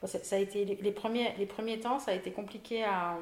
[0.04, 3.18] ça, a été, les, premiers, les premiers temps, ça a été compliqué à,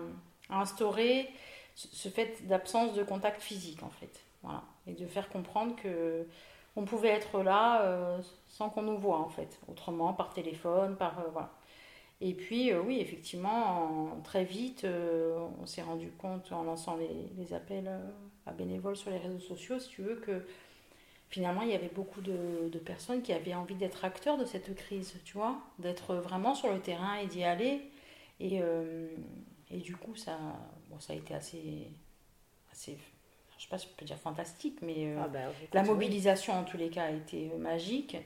[0.49, 1.29] instaurer
[1.73, 4.19] ce fait d'absence de contact physique, en fait.
[4.43, 4.61] Voilà.
[4.87, 6.27] Et de faire comprendre que
[6.75, 9.57] on pouvait être là euh, sans qu'on nous voit, en fait.
[9.69, 11.17] Autrement, par téléphone, par...
[11.19, 11.49] Euh, voilà.
[12.19, 17.53] Et puis, euh, oui, effectivement, très vite, on s'est rendu compte en lançant les, les
[17.53, 17.89] appels
[18.45, 20.43] à bénévoles sur les réseaux sociaux, si tu veux, que
[21.29, 24.75] finalement, il y avait beaucoup de, de personnes qui avaient envie d'être acteurs de cette
[24.75, 27.81] crise, tu vois, d'être vraiment sur le terrain et d'y aller.
[28.39, 29.07] Et, euh,
[29.69, 30.37] et du coup, ça,
[30.89, 31.87] bon, ça a été assez,
[32.71, 32.97] assez
[33.57, 35.39] je sais pas si je peux dire fantastique, mais euh, ah bah,
[35.71, 38.17] la mobilisation en tous les cas a été euh, magique.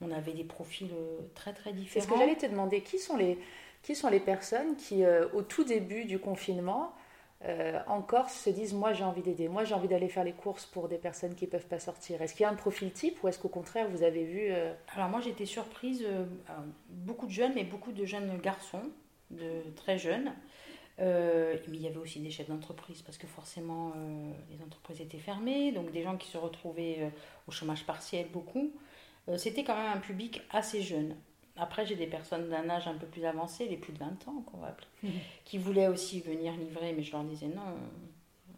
[0.00, 0.90] On avait des profils
[1.34, 2.00] très très différents.
[2.00, 2.82] C'est ce que j'allais te demander.
[2.82, 3.36] Qui sont les,
[3.82, 5.02] qui sont les personnes qui,
[5.34, 6.94] au tout début du confinement,
[7.44, 10.32] euh, en Corse se disent moi j'ai envie d'aider, moi j'ai envie d'aller faire les
[10.32, 12.20] courses pour des personnes qui ne peuvent pas sortir.
[12.20, 14.74] Est-ce qu'il y a un profil type ou est-ce qu'au contraire vous avez vu euh,
[14.94, 16.24] Alors moi été surprise, euh,
[16.88, 18.82] beaucoup de jeunes mais beaucoup de jeunes garçons,
[19.30, 20.32] de très jeunes.
[20.98, 23.92] mais il y avait aussi des chefs d'entreprise parce que forcément
[24.50, 27.12] les entreprises étaient fermées, donc des gens qui se retrouvaient
[27.46, 28.72] au chômage partiel beaucoup.
[29.36, 31.14] C'était quand même un public assez jeune.
[31.58, 34.42] Après, j'ai des personnes d'un âge un peu plus avancé, les plus de 20 ans,
[34.46, 35.12] qu'on va appeler,
[35.44, 37.62] qui voulaient aussi venir livrer, mais je leur disais non,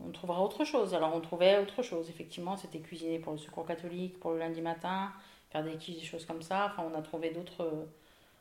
[0.07, 0.95] on trouvera autre chose.
[0.95, 2.09] Alors, on trouvait autre chose.
[2.09, 5.13] Effectivement, c'était cuisiner pour le secours catholique, pour le lundi matin,
[5.51, 6.73] faire des quiches, des choses comme ça.
[6.73, 7.87] Enfin, on a trouvé d'autres.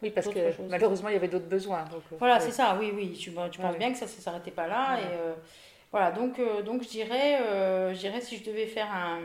[0.01, 1.85] Oui, parce que malheureusement, il y avait d'autres besoins.
[1.93, 3.11] Euh, voilà, c'est ça, oui, oui.
[3.13, 4.99] Tu, tu penses bien que ça ne s'arrêtait pas là.
[4.99, 5.33] Et, euh,
[5.91, 7.39] voilà, donc, euh, donc je, dirais,
[7.93, 9.19] je dirais, si je devais faire un,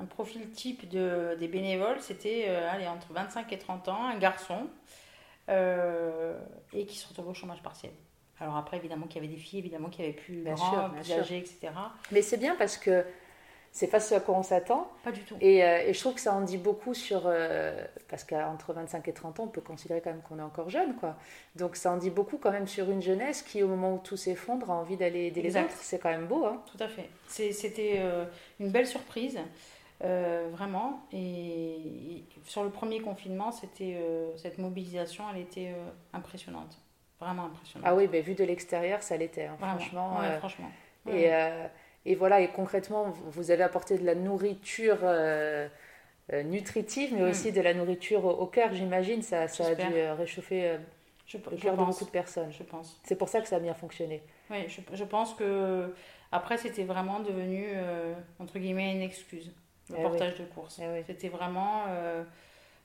[0.00, 4.68] un profil type de, des bénévoles, c'était euh, entre 25 et 30 ans, un garçon,
[5.48, 6.38] euh,
[6.72, 7.92] et qui se retrouvait au chômage partiel.
[8.40, 11.12] Alors après, évidemment qu'il y avait des filles, évidemment qu'il y avait plus grands, plus
[11.12, 11.68] âgés, etc.
[12.10, 13.04] Mais c'est bien parce que
[13.70, 14.90] c'est pas ce à quoi on s'attend.
[15.04, 15.36] Pas du tout.
[15.40, 17.32] Et, euh, et, je trouve que ça en dit beaucoup sur.
[18.08, 20.96] parce qu'entre 25 et 30 ans, on peut considérer quand même qu'on est encore jeune,
[20.96, 21.16] quoi.
[21.54, 24.16] Donc ça en dit beaucoup quand même sur une jeunesse qui, au moment où tout
[24.16, 25.70] s'effondre, a envie d'aller aider les autres.
[25.80, 26.60] C'est quand même beau, hein.
[26.70, 27.08] Tout à fait.
[27.28, 28.02] C'était
[28.58, 29.38] une belle surprise.
[30.04, 31.00] Euh, vraiment.
[31.12, 36.78] Et, sur le premier confinement, c'était euh, cette mobilisation, elle était euh, impressionnante.
[37.20, 37.88] Vraiment impressionnante.
[37.88, 40.18] Ah oui, ben, vu de l'extérieur, ça l'était, hein, franchement.
[40.38, 40.70] franchement.
[41.10, 41.30] Et,
[42.06, 44.98] et, voilà, et concrètement, vous avez apporté de la nourriture
[46.44, 47.30] nutritive, mais mm.
[47.30, 49.22] aussi de la nourriture au, cœur, j'imagine.
[49.22, 50.78] Ça, ça a dû réchauffer
[51.26, 52.52] je, le cœur de beaucoup de personnes.
[52.52, 53.00] Je pense.
[53.04, 54.22] C'est pour ça que ça a bien fonctionné.
[54.50, 55.94] Oui, je, je pense que
[56.32, 57.68] après, c'était vraiment devenu,
[58.38, 59.54] entre guillemets, une excuse,
[59.90, 60.80] le eh portage de course.
[60.80, 61.84] Eh c'était vraiment,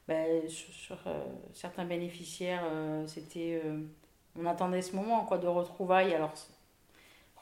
[0.07, 0.97] ben, sur,
[1.53, 2.63] certains bénéficiaires,
[3.07, 3.61] c'était,
[4.37, 6.13] on attendait ce moment quoi, de retrouvailles.
[6.13, 6.33] Alors,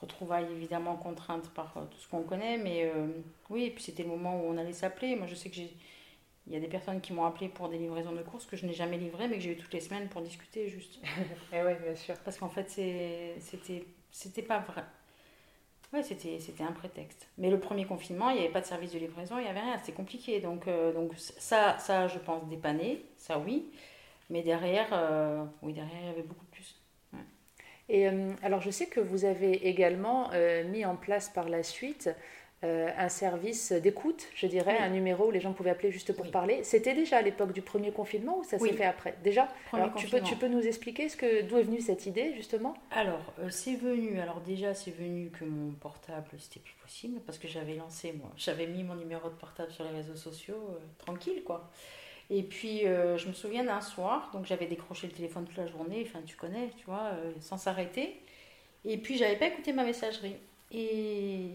[0.01, 3.07] retrouvailles évidemment contraintes par euh, tout ce qu'on connaît, mais euh,
[3.49, 5.15] oui, et puis c'était le moment où on allait s'appeler.
[5.15, 5.71] Moi, je sais que j'ai.
[6.45, 8.65] Il y a des personnes qui m'ont appelé pour des livraisons de courses que je
[8.65, 10.95] n'ai jamais livrées, mais que j'ai eu toutes les semaines pour discuter, juste.
[10.95, 11.07] et
[11.57, 12.15] eh oui, bien sûr.
[12.23, 14.83] Parce qu'en fait, c'était, c'était pas vrai.
[15.93, 17.27] Ouais, c'était, c'était un prétexte.
[17.37, 19.61] Mais le premier confinement, il n'y avait pas de service de livraison, il n'y avait
[19.61, 20.41] rien, c'était compliqué.
[20.41, 23.71] Donc, euh, donc ça, ça, je pense, dépanner, ça oui.
[24.29, 24.87] Mais derrière,
[25.61, 26.77] oui, derrière, il y avait beaucoup plus.
[27.89, 31.63] Et euh, alors, je sais que vous avez également euh, mis en place par la
[31.63, 32.09] suite
[32.63, 36.31] euh, un service d'écoute, je dirais, un numéro où les gens pouvaient appeler juste pour
[36.31, 36.63] parler.
[36.63, 39.15] C'était déjà à l'époque du premier confinement ou ça s'est fait après?
[39.23, 39.47] Déjà?
[39.73, 42.73] Alors, tu, peux, tu peux nous expliquer ce que, d'où est venue cette idée, justement?
[42.91, 47.47] Alors, c'est venu, alors déjà, c'est venu que mon portable, c'était plus possible parce que
[47.47, 51.69] j'avais lancé, moi, j'avais mis mon numéro de portable sur les réseaux sociaux, tranquille, quoi.
[52.29, 55.67] Et puis, euh, je me souviens d'un soir, donc j'avais décroché le téléphone toute la
[55.67, 58.19] journée, enfin, tu connais, tu vois, euh, sans s'arrêter.
[58.83, 60.35] Et puis, j'avais pas écouté ma messagerie.
[60.71, 61.49] Et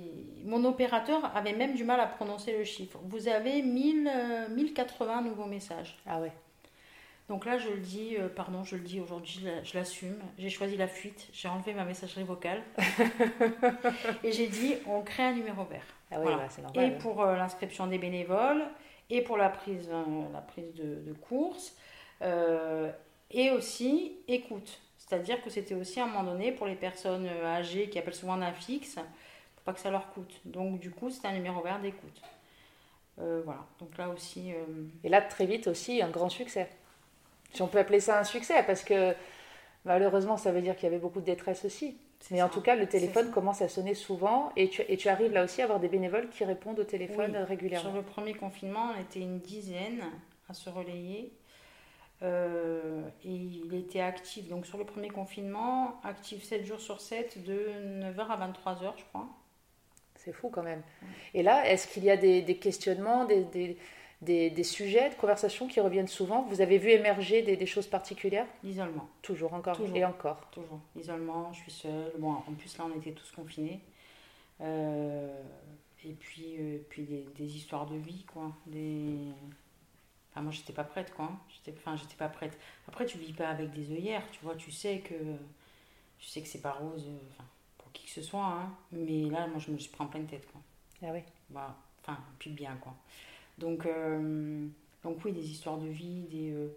[0.44, 2.98] mon opérateur avait même du mal à prononcer le chiffre.
[3.04, 4.10] Vous avez 1000,
[4.50, 5.98] 1080 euh, nouveaux messages.
[6.06, 6.32] Ah ouais.
[7.28, 10.18] Donc là, je le dis, pardon, je le dis aujourd'hui, je l'assume.
[10.38, 12.62] J'ai choisi la fuite, j'ai enlevé ma messagerie vocale.
[14.24, 15.86] et j'ai dit, on crée un numéro vert.
[16.10, 16.84] Ah oui, bah, c'est normal.
[16.84, 18.64] Et pour l'inscription des bénévoles,
[19.12, 21.76] et pour la prise, euh, la prise de, course,
[22.22, 22.90] euh,
[23.30, 24.80] et aussi écoute.
[25.12, 28.14] C'est-à-dire que c'était aussi à un moment donné pour les personnes euh, âgées qui appellent
[28.14, 30.40] souvent un fixe, pour pas que ça leur coûte.
[30.46, 32.22] Donc du coup, c'est un numéro vert d'écoute.
[33.18, 34.52] voilà, donc là aussi.
[35.04, 36.70] Et là, très vite aussi, un grand succès.
[37.52, 39.14] Si on peut appeler ça un succès, parce que
[39.84, 41.98] malheureusement, ça veut dire qu'il y avait beaucoup de détresse aussi.
[42.30, 45.32] Mais en tout cas, le téléphone commence à sonner souvent et tu, et tu, arrives
[45.32, 47.90] là aussi à avoir des bénévoles qui répondent au téléphone régulièrement.
[47.90, 50.02] Sur le premier confinement, on était une dizaine
[50.48, 51.32] à se relayer.
[52.22, 54.48] Euh, et il était actif.
[54.48, 57.68] Donc sur le premier confinement, actif 7 jours sur 7, de
[58.00, 59.28] 9h à 23h, je crois.
[60.16, 60.82] C'est fou quand même.
[61.34, 63.76] Et là, est-ce qu'il y a des, des questionnements, des, des
[64.22, 66.42] des, sujets de conversation qui reviennent souvent?
[66.42, 68.46] Vous avez vu émerger des, choses particulières?
[68.62, 69.08] L'isolement.
[69.20, 70.48] Toujours, encore et encore.
[70.52, 70.80] Toujours.
[70.96, 72.12] L'isolement, je suis seule.
[72.18, 73.80] Bon, en plus, là, on était tous confinés.
[74.60, 75.42] Euh,
[76.04, 77.02] et puis, euh, puis
[77.36, 78.52] des, histoires de vie, quoi.
[78.66, 79.16] Des...
[80.32, 81.30] Enfin, moi, j'étais pas prête, quoi.
[81.50, 82.58] J'étais, enfin, j'étais pas prête.
[82.88, 84.56] Après, tu vis pas avec des œillères, tu vois.
[84.56, 85.14] Tu sais que,
[86.18, 87.44] tu sais que c'est pas rose, euh, enfin,
[87.78, 88.44] pour qui que ce soit.
[88.44, 88.72] Hein.
[88.92, 90.60] Mais là, moi, je me suis pris en pleine tête, quoi.
[91.02, 92.94] Ah oui bah, Enfin, puis bien, quoi.
[93.58, 94.66] Donc, euh,
[95.04, 96.68] donc oui, des histoires de vie, des, euh,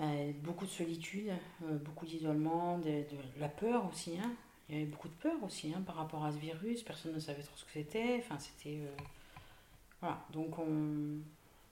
[0.00, 3.04] euh, beaucoup de solitude, beaucoup d'isolement, de,
[3.38, 4.18] la peur aussi.
[4.18, 4.32] Hein.
[4.68, 6.82] Il y avait beaucoup de peur aussi hein, par rapport à ce virus.
[6.82, 8.22] Personne ne savait trop ce que c'était.
[8.24, 8.80] Enfin, c'était
[10.00, 10.24] voilà.
[10.32, 11.18] Donc on,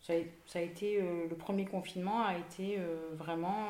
[0.02, 2.78] ça, a, été le premier confinement a été
[3.12, 3.68] vraiment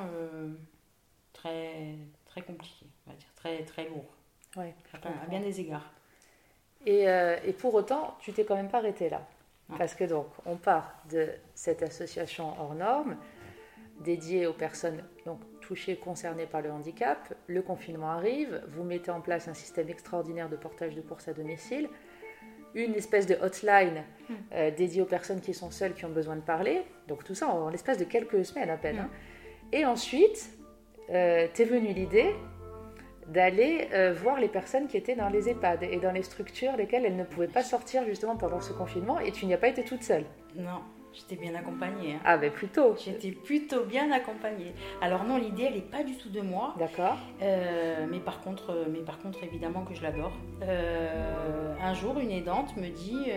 [1.32, 4.06] très très compliqué, on va dire très très lourd.
[4.56, 5.92] Ouais, à, bien des égards.
[6.86, 9.26] Et, et pour autant, tu t'es quand même pas arrêté là.
[9.78, 13.16] Parce que donc, on part de cette association hors norme,
[14.00, 17.34] dédiée aux personnes donc, touchées, concernées par le handicap.
[17.46, 21.32] Le confinement arrive, vous mettez en place un système extraordinaire de portage de courses à
[21.32, 21.88] domicile,
[22.74, 24.34] une espèce de hotline hmm.
[24.54, 26.82] euh, dédiée aux personnes qui sont seules, qui ont besoin de parler.
[27.08, 28.96] Donc tout ça en, l'espace de quelques semaines à peine.
[28.96, 29.00] Hmm.
[29.00, 29.10] Hein.
[29.72, 30.50] Et ensuite,
[31.10, 32.34] euh, t'es venue l'idée
[33.28, 37.04] d'aller euh, voir les personnes qui étaient dans les EHPAD et dans les structures lesquelles
[37.06, 39.84] elles ne pouvaient pas sortir justement pendant ce confinement et tu n'y as pas été
[39.84, 40.24] toute seule.
[40.56, 42.14] Non, j'étais bien accompagnée.
[42.14, 42.20] Hein.
[42.24, 42.96] Ah ben plutôt.
[42.96, 44.74] J'étais plutôt bien accompagnée.
[45.00, 46.74] Alors non, l'idée elle n'est pas du tout de moi.
[46.78, 47.18] D'accord.
[47.42, 50.32] Euh, mais par contre, euh, mais par contre évidemment que je l'adore.
[50.62, 53.30] un jour, une aidante me dit.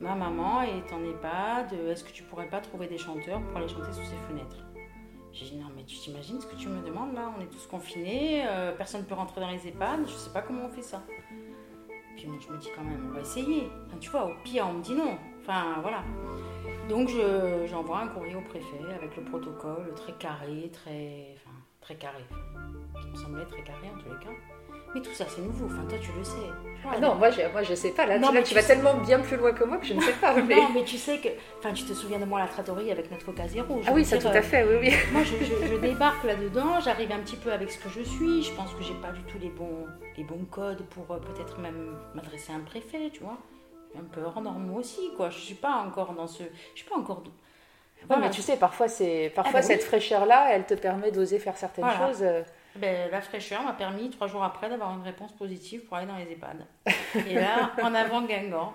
[0.00, 3.66] Ma maman est en EHPAD, est-ce que tu pourrais pas trouver des chanteurs pour aller
[3.66, 4.64] chanter sous ses fenêtres?
[5.32, 7.32] J'ai dit, non, mais tu t'imagines ce que tu me demandes là?
[7.36, 10.42] On est tous confinés, euh, personne ne peut rentrer dans les EHPAD, je sais pas
[10.42, 11.02] comment on fait ça.
[12.16, 13.68] Puis moi, je me dis quand même, on va essayer.
[14.00, 15.16] tu vois, au pire, on me dit non.
[15.48, 16.02] Enfin, voilà.
[16.90, 17.08] Donc,
[17.66, 21.34] j'envoie un courrier au préfet avec le protocole très carré, très.
[21.36, 22.22] Enfin, très carré.
[23.00, 24.32] Qui me semblait très carré en tous les cas.
[24.94, 25.66] Mais tout ça, c'est nouveau.
[25.66, 26.36] Enfin, toi, tu le sais.
[26.84, 28.04] Ah non, moi je, moi, je sais pas.
[28.04, 30.34] Là, tu, vas tellement bien plus loin que moi que je ne sais pas.
[30.48, 30.56] Mais...
[30.56, 31.28] non, mais tu sais que.
[31.58, 33.80] Enfin, tu te souviens de moi à la trattorie avec notre Coca Zéro.
[33.86, 34.92] Ah oui, ça, tout à fait, oui, oui.
[35.12, 38.42] Moi, je, débarque là-dedans, j'arrive un petit peu avec ce que je suis.
[38.42, 41.58] Je pense que j'ai pas du tout les bons, les bons codes pour euh, peut-être
[41.58, 43.38] même m'adresser à un préfet, tu vois.
[43.98, 45.30] Un peu hors norme aussi, quoi.
[45.30, 46.42] Je suis pas encore dans ce.
[46.74, 47.22] Je suis pas encore.
[48.08, 49.86] Ouais, mais tu sais, parfois, c'est parfois Ah, bah cette oui.
[49.86, 52.06] fraîcheur-là, elle te permet d'oser faire certaines Voilà.
[52.06, 52.22] choses.
[52.22, 52.42] euh,
[52.76, 56.16] Ben, la fraîcheur m'a permis, trois jours après, d'avoir une réponse positive pour aller dans
[56.16, 56.64] les EHPAD.
[57.26, 58.72] Et là, en avant Guingamp.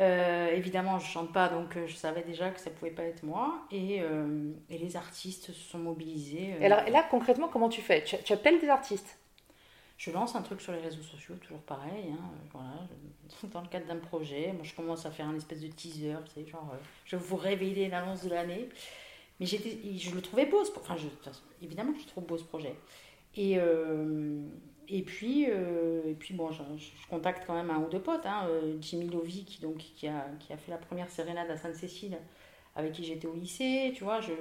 [0.00, 3.24] Euh, évidemment, je chante pas, donc euh, je savais déjà que ça pouvait pas être
[3.24, 3.66] moi.
[3.72, 6.54] Et, euh, et les artistes se sont mobilisés.
[6.60, 8.04] euh, alors, là, concrètement, comment tu fais?
[8.04, 9.17] Tu, tu appelles des artistes?
[9.98, 12.04] Je lance un truc sur les réseaux sociaux, toujours pareil.
[12.12, 12.88] hein, euh, voilà,
[13.52, 14.52] dans le cadre d'un projet.
[14.52, 17.22] Moi, je commence à faire un espèce de teaser, tu sais, genre, euh, je vais
[17.22, 18.68] vous révéler l'annonce de l'année.
[19.40, 21.06] Mais je le trouvais beau, ce enfin, je,
[21.62, 22.74] évidemment je trouve beau ce projet.
[23.36, 24.42] Et, euh,
[24.88, 26.62] et puis, et puis bon, je,
[27.08, 28.26] contacte quand même un ou deux potes.
[28.26, 28.48] hein,
[28.80, 32.18] Jimmy Lovy, qui, donc, qui, a, qui a fait la première sérénade à Sainte-Cécile,
[32.74, 34.20] avec qui j'étais au lycée, tu vois.
[34.20, 34.32] Je...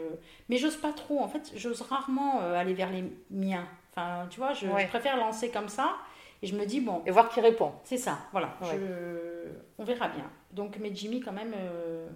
[0.50, 3.68] Mais j'ose pas trop, en fait, j'ose rarement aller vers les miens.
[3.98, 4.84] Enfin, tu vois, je, Ouais.
[4.84, 5.98] je préfère lancer comme ça.
[6.44, 8.56] Et je me dis, bon, et voir qui répond c'est ça, voilà.
[8.62, 8.78] Ouais.
[8.78, 9.50] Je...
[9.80, 10.30] On verra bien.
[10.52, 12.08] Donc, mais Jimmy, quand même, euh,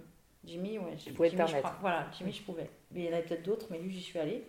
[0.44, 0.94] Jimmy, ouais.
[0.96, 1.68] Tu pouvais te Jimmy, je permettre.
[1.70, 2.70] crois- Voilà, Jimmy, je pouvais.
[2.92, 4.44] Mais il y en avait peut-être d'autres, mais lui, j'y suis allée.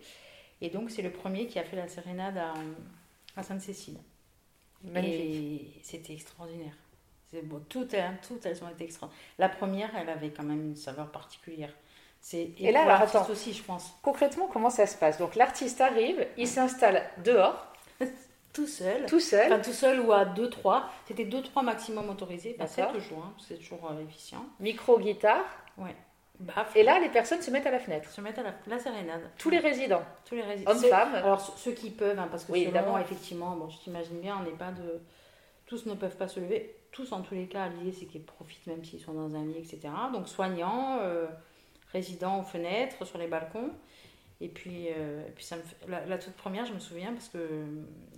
[0.60, 2.54] Et donc, c'est le premier qui a fait la sérénade à,
[3.36, 3.98] à Sainte-Cécile.
[4.84, 5.20] Magnifique.
[5.20, 6.74] Et c'était extraordinaire.
[7.32, 9.24] C'est bon, toutes, hein, toutes elles ont été extraordinaires.
[9.38, 11.72] La première, elle avait quand même une saveur particulière.
[12.26, 13.28] C'est Et là, alors, attends.
[13.30, 13.92] aussi, je pense.
[14.00, 15.18] Concrètement, comment ça se passe?
[15.18, 17.66] Donc, l'artiste arrive, il s'installe dehors,
[18.54, 19.04] Tout seul.
[19.04, 19.52] tout seul.
[19.52, 20.84] Enfin, tout seul ou à 2-3.
[21.06, 22.54] C'était 2-3 maximum autorisés.
[22.54, 22.92] Pas D'accord.
[22.94, 24.42] 7 toujours, hein, c'est toujours euh, efficient.
[24.58, 25.44] micro, guitare.
[25.76, 25.94] Ouais.
[26.40, 26.74] Baf.
[26.74, 28.08] Et là, les personnes se mettent à la fenêtre.
[28.08, 29.20] se mettre à la, la sérénade.
[29.36, 30.70] Tous les résidents, Tous les résidents.
[30.70, 31.14] hommes, femmes.
[31.16, 34.44] Alors ceux- qui peuvent, hein, parce que Oui, selon, effectivement, bon, je t'imagine bien, on
[34.44, 35.02] n'est pas de...
[35.66, 36.74] Tous ne peuvent pas se lever.
[36.90, 39.58] Tous, en tous les cas, l'idée, c'est qu'ils profitent même s'ils sont dans un lit,
[39.58, 39.80] etc.
[40.12, 41.26] Donc soignants, euh,
[41.94, 43.70] résidents aux fenêtres, sur les balcons.
[44.40, 47.12] Et puis, euh, et puis ça me fait- la, la toute première, je me souviens,
[47.12, 47.64] parce que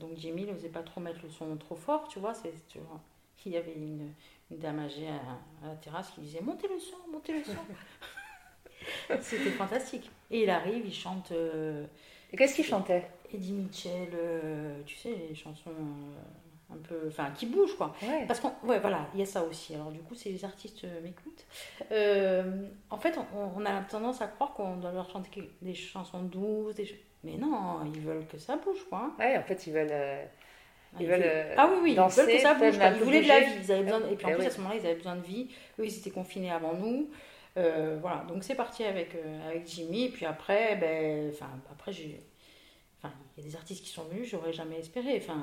[0.00, 2.34] donc Jimmy n'osait pas trop mettre le son trop fort, tu vois.
[2.34, 3.00] C'est, tu vois,
[3.46, 4.12] il y avait une,
[4.50, 7.52] une dame âgée à, à la terrasse qui disait Montez le son, montez le son.
[9.20, 10.10] C'était fantastique.
[10.30, 11.86] Et il arrive, il chante euh,
[12.32, 13.06] Et qu'est-ce qu'il chantait?
[13.32, 15.70] Eddie Mitchell, euh, tu sais, les chansons
[16.72, 17.04] un peu.
[17.08, 17.94] Enfin, qui bougent, quoi.
[18.02, 18.24] Ouais.
[18.26, 18.52] Parce qu'on.
[18.64, 19.74] Ouais, voilà, il y a ça aussi.
[19.74, 21.44] Alors, du coup, c'est les artistes euh, m'écoutent.
[21.92, 26.22] Euh, en fait, on, on a tendance à croire qu'on doit leur chanter des chansons
[26.22, 26.88] douces, des
[27.24, 29.10] mais non, ils veulent que ça bouge, quoi.
[29.18, 29.88] Ouais, en fait, ils veulent.
[29.90, 30.24] euh,
[30.98, 32.74] Ils Ils veulent, euh, Ah oui, oui, danser, ils veulent que ça bouge.
[32.98, 33.52] Ils voulaient de la vie.
[33.62, 34.46] Ils avaient besoin de- Et puis en Eh plus, oui.
[34.46, 35.48] à ce moment-là, ils avaient besoin de vie.
[35.78, 37.10] Eux, ils étaient confinés avant nous.
[37.56, 39.16] Voilà, donc c'est parti avec,
[39.48, 40.04] avec Jimmy.
[40.04, 42.20] Et puis après, ben, enfin, après j'ai.
[43.02, 45.16] Enfin, il y a des artistes qui sont venus, j'aurais jamais espéré.
[45.22, 45.38] Enfin,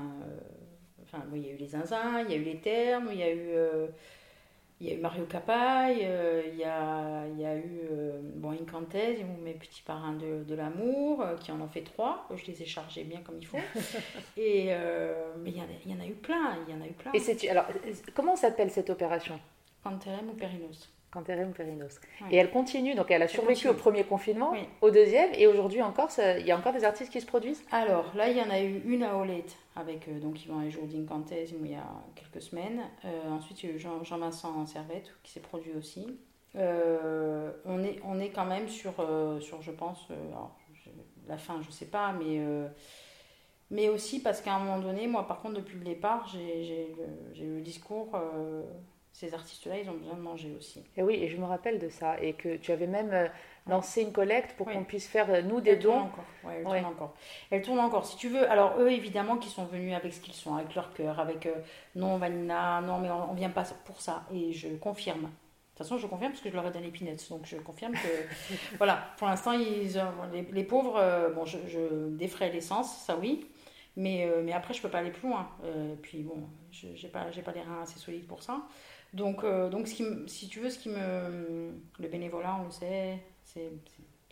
[1.13, 3.23] enfin il y a eu les Zinzins, il y a eu les Termes, il y
[3.23, 3.49] a eu.
[3.52, 3.88] euh,
[4.82, 8.19] il y a eu Mario Capaille, euh, il, y a, il y a eu euh,
[8.36, 12.28] bon, Incantez, mes petits parrains de, de l'amour, euh, qui en ont fait trois.
[12.36, 13.60] Je les ai chargés bien comme il faut.
[14.36, 14.76] Et,
[15.41, 16.88] mais il y, en a, il y en a eu plein, il y en a
[16.88, 17.13] eu plein.
[17.13, 17.65] Et c'est alors
[18.13, 19.39] comment s'appelle cette opération?
[19.86, 20.89] Canterem ou Périnos.
[21.21, 21.99] Perinos.
[22.32, 24.67] Et elle continue, donc elle a survécu au premier confinement, Oui.
[24.82, 28.12] au deuxième, et aujourd'hui encore, il y a encore des artistes qui se produisent Alors
[28.15, 31.06] là, il y en a eu une à Olette avec euh, donc Yvan et Jourdine
[31.06, 32.82] Cantez il y a quelques semaines.
[33.06, 36.17] Euh, ensuite, il y a eu Jean- Jean-Vincent en Servette qui s'est produit aussi.
[36.56, 40.89] Euh, on, est, on est quand même sur, euh, sur je pense, alors, je-
[41.28, 42.39] la fin, je sais pas, mais,
[43.71, 46.91] mais aussi parce qu'à un moment donné, moi par contre, depuis le départ, j'ai
[47.41, 48.62] eu le discours, euh,
[49.13, 50.84] ces artistes-là, ils ont besoin de manger aussi.
[50.97, 53.28] Et oui, et je me rappelle de ça, et que tu avais même euh,
[53.67, 54.73] lancé une collecte pour Oui.
[54.73, 56.06] qu'on puisse faire, euh, nous, des Elle tourne dons.
[56.06, 56.26] encore.
[56.43, 56.82] Ouais, elle Ouais.
[56.82, 57.13] tourne encore.
[57.52, 58.06] Elle tourne encore.
[58.06, 60.93] Si tu veux, alors eux, évidemment, qui sont venus avec ce qu'ils sont, avec leur
[60.93, 61.54] cœur, avec euh,
[61.95, 64.23] non, Vanina, non, mais on, on vient pas pour ça.
[64.34, 65.21] Et je confirme.
[65.21, 65.28] De
[65.78, 67.17] toute façon, je confirme parce que je leur ai donné peanuts.
[67.30, 69.93] Donc, je confirme que, voilà, pour l'instant, ils,
[70.32, 73.47] les, les pauvres, bon, je, je défrais l'essence, ça oui.
[73.95, 75.47] Mais, mais après, je peux pas aller plus loin.
[76.02, 78.63] Puis bon, je j'ai pas, pas les reins assez solides pour ça.
[79.13, 81.71] Donc, euh, donc si tu veux, ce qui me.
[81.99, 83.71] Le bénévolat, on le sait, c'est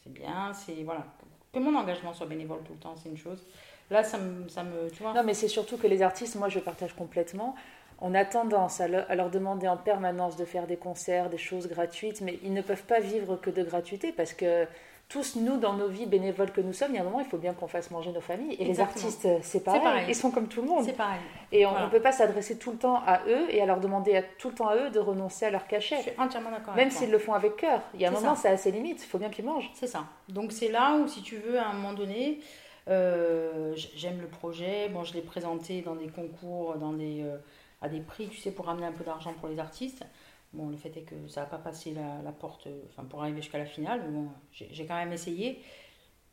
[0.07, 0.51] bien.
[0.53, 0.83] C'est.
[0.83, 1.05] Voilà.
[1.53, 3.45] Que mon engagement soit bénévole tout le temps, c'est une chose.
[3.89, 4.47] Là, ça me.
[4.47, 7.55] Ça me tu vois Non, mais c'est surtout que les artistes, moi je partage complètement,
[7.99, 11.67] on a tendance à à leur demander en permanence de faire des concerts, des choses
[11.67, 14.65] gratuites, mais ils ne peuvent pas vivre que de gratuité parce que
[15.11, 17.25] tous, nous, dans nos vies bénévoles que nous sommes, il y a un moment, il
[17.25, 18.55] faut bien qu'on fasse manger nos familles.
[18.59, 20.05] Et les artistes, c'est pareil, pareil.
[20.07, 20.85] ils sont comme tout le monde.
[20.85, 21.19] C'est pareil.
[21.51, 24.15] Et on ne peut pas s'adresser tout le temps à eux et à leur demander
[24.15, 26.01] à, tout le temps à eux de renoncer à leur Je cachet.
[26.01, 27.81] suis entièrement d'accord Même s'ils le font avec cœur.
[27.93, 28.43] Il y a un moment, ça.
[28.43, 29.69] c'est à ses limites, il faut bien qu'ils mangent.
[29.73, 30.05] C'est ça.
[30.29, 32.39] Donc c'est là où, si tu veux, à un moment donné,
[32.87, 34.87] euh, j'aime le projet.
[34.89, 37.37] Bon, je l'ai présenté dans des concours, dans des, euh,
[37.81, 40.05] à des prix, tu sais, pour ramener un peu d'argent pour les artistes.
[40.53, 43.21] Bon, le fait est que ça n'a pas passé la, la porte, euh, enfin, pour
[43.21, 44.01] arriver jusqu'à la finale.
[44.05, 45.61] Mais bon, j'ai j'ai quand même essayé.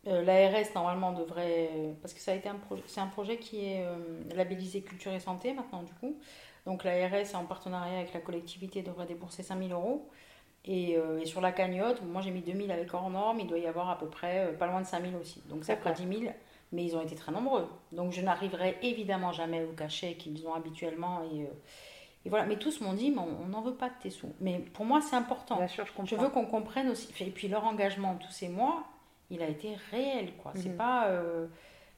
[0.07, 1.70] Euh, L'ARS, normalement, devrait.
[2.00, 2.83] Parce que ça a été un projet.
[2.87, 3.96] C'est un projet qui est euh,
[4.35, 6.18] labellisé culture et santé maintenant, du coup.
[6.66, 10.09] Donc l'ARS, en partenariat avec la collectivité, devrait débourser 5000 euros.
[10.64, 13.59] Et, euh, et, sur la cagnotte, moi j'ai mis 2000 avec hors norme, il doit
[13.59, 15.42] y avoir à peu près pas loin de 5000 aussi.
[15.48, 16.33] Donc ça fera 10 000,
[16.72, 17.66] mais ils ont été très nombreux.
[17.92, 21.22] Donc je n'arriverai évidemment jamais au cachet qu'ils ont habituellement.
[21.33, 21.48] Et,
[22.24, 22.44] et, voilà.
[22.46, 24.33] Mais tous m'ont dit, mais on n'en veut pas de tes sous.
[24.40, 25.57] Mais pour moi c'est important.
[25.57, 26.04] Bien sûr, je, comprends.
[26.07, 27.09] je veux qu'on comprenne aussi.
[27.20, 28.85] Et puis leur engagement tous ces mois,
[29.31, 30.33] il a été réel.
[30.42, 30.52] quoi.
[30.57, 30.76] C'est Mhm.
[30.76, 31.09] pas.
[31.09, 31.46] euh,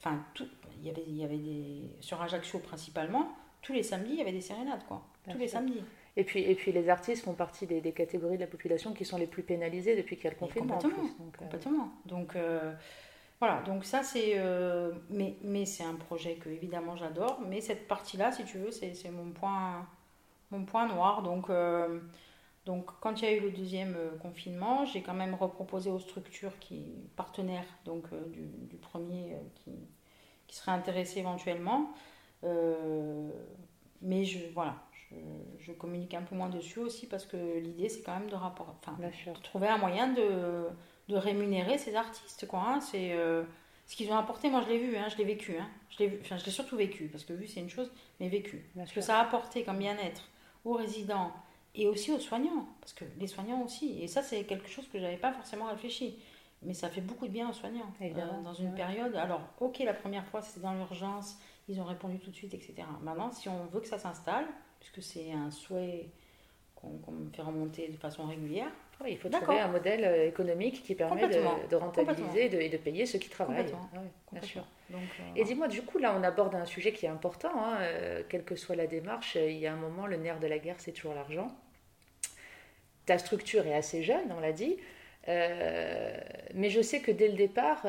[0.02, 0.46] Enfin, tout.
[0.80, 1.82] Il y avait, il y avait des.
[2.00, 3.28] Sur Ajaccio principalement,
[3.60, 5.02] tous les samedis, il y avait des sérénades, quoi.
[5.26, 5.82] Bien tous les samedis.
[6.16, 9.04] Et puis, et puis les artistes font partie des, des catégories de la population qui
[9.04, 10.74] sont les plus pénalisées depuis qu'il y a le confinement.
[10.76, 11.18] en complètement, plus.
[11.18, 11.88] Donc, euh, Complètement.
[12.06, 12.72] Donc, euh,
[13.40, 13.60] voilà.
[13.66, 14.32] Donc, ça, c'est.
[14.36, 17.38] euh, mais mais c'est un projet que, évidemment, j'adore.
[17.46, 19.86] Mais cette partie-là, si tu veux, c'est mon point,
[20.50, 21.22] mon point noir.
[21.22, 21.50] Donc.
[21.50, 22.00] euh,
[22.66, 25.98] donc, quand il y a eu le deuxième euh, confinement, j'ai quand même reproposé aux
[25.98, 26.84] structures qui
[27.16, 29.72] partenaires donc euh, du, du premier qui,
[30.46, 31.90] qui seraient intéressés éventuellement.
[34.02, 34.76] Mais je voilà,
[35.10, 35.14] je,
[35.58, 38.74] je communique un peu moins dessus aussi parce que l'idée c'est quand même de rapport,
[38.80, 40.66] enfin, de trouver un moyen de,
[41.08, 42.60] de rémunérer ces artistes quoi.
[42.66, 42.80] hein.
[42.80, 43.42] C'est euh,
[43.86, 44.48] ce qu'ils ont apporté.
[44.50, 45.56] Moi, je l'ai vu, hein, je l'ai vécu.
[45.58, 45.68] Hein.
[45.90, 48.28] Je l'ai, vu- enfin, je l'ai surtout vécu parce que vu c'est une chose, mais
[48.28, 48.64] vécu.
[48.74, 50.22] Bien Ce que ça a apporté comme bien-être
[50.64, 51.32] aux résidents
[51.74, 54.98] et aussi aux soignants, parce que les soignants aussi, et ça c'est quelque chose que
[54.98, 56.18] j'avais pas forcément réfléchi,
[56.62, 58.74] mais ça fait beaucoup de bien aux soignants Euh, dans une ouais.
[58.74, 59.14] période.
[59.16, 62.74] Alors, ok, la première fois c'était dans l'urgence, ils ont répondu tout de suite, etc.
[63.02, 64.46] Maintenant, si on veut que ça s'installe,
[64.80, 66.10] puisque c'est un souhait
[66.74, 68.70] qu'on qu'on me fait remonter de façon régulière,
[69.02, 72.60] Oui, il faut trouver un modèle euh, économique qui permet de, de rentabiliser et de,
[72.60, 73.64] et de payer ceux qui travaillent.
[73.64, 73.88] Complètement.
[73.94, 73.98] Ah
[74.32, 74.64] bien sûr.
[74.90, 77.50] Donc, euh, Et dis-moi, du coup, là, on aborde un sujet qui est important.
[77.56, 80.46] hein, euh, quelle que soit la démarche, il y a un moment, le nerf de
[80.46, 81.48] la guerre, c'est toujours l'argent.
[83.06, 84.76] Ta structure est assez jeune, on l'a dit.
[85.28, 86.16] Euh,
[86.54, 87.86] mais je sais que dès le départ,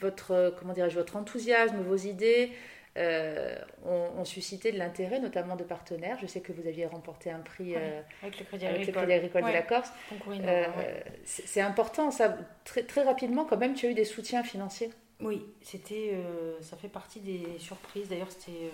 [0.00, 2.50] votre, comment votre enthousiasme, vos idées
[2.96, 6.18] euh, ont, ont suscité de l'intérêt, notamment de partenaires.
[6.20, 9.02] Je sais que vous aviez remporté un prix euh, avec le crédit avec le agricole,
[9.02, 9.90] Crédit agricole Ouais, de la Corse.
[10.28, 11.04] Euh, ouais.
[11.24, 12.36] c'est important, ça.
[12.64, 14.90] Très, très rapidement, quand même, tu as eu des soutiens financiers.
[15.20, 18.08] Oui, c'était, euh, ça fait partie des surprises.
[18.08, 18.70] D'ailleurs, c'était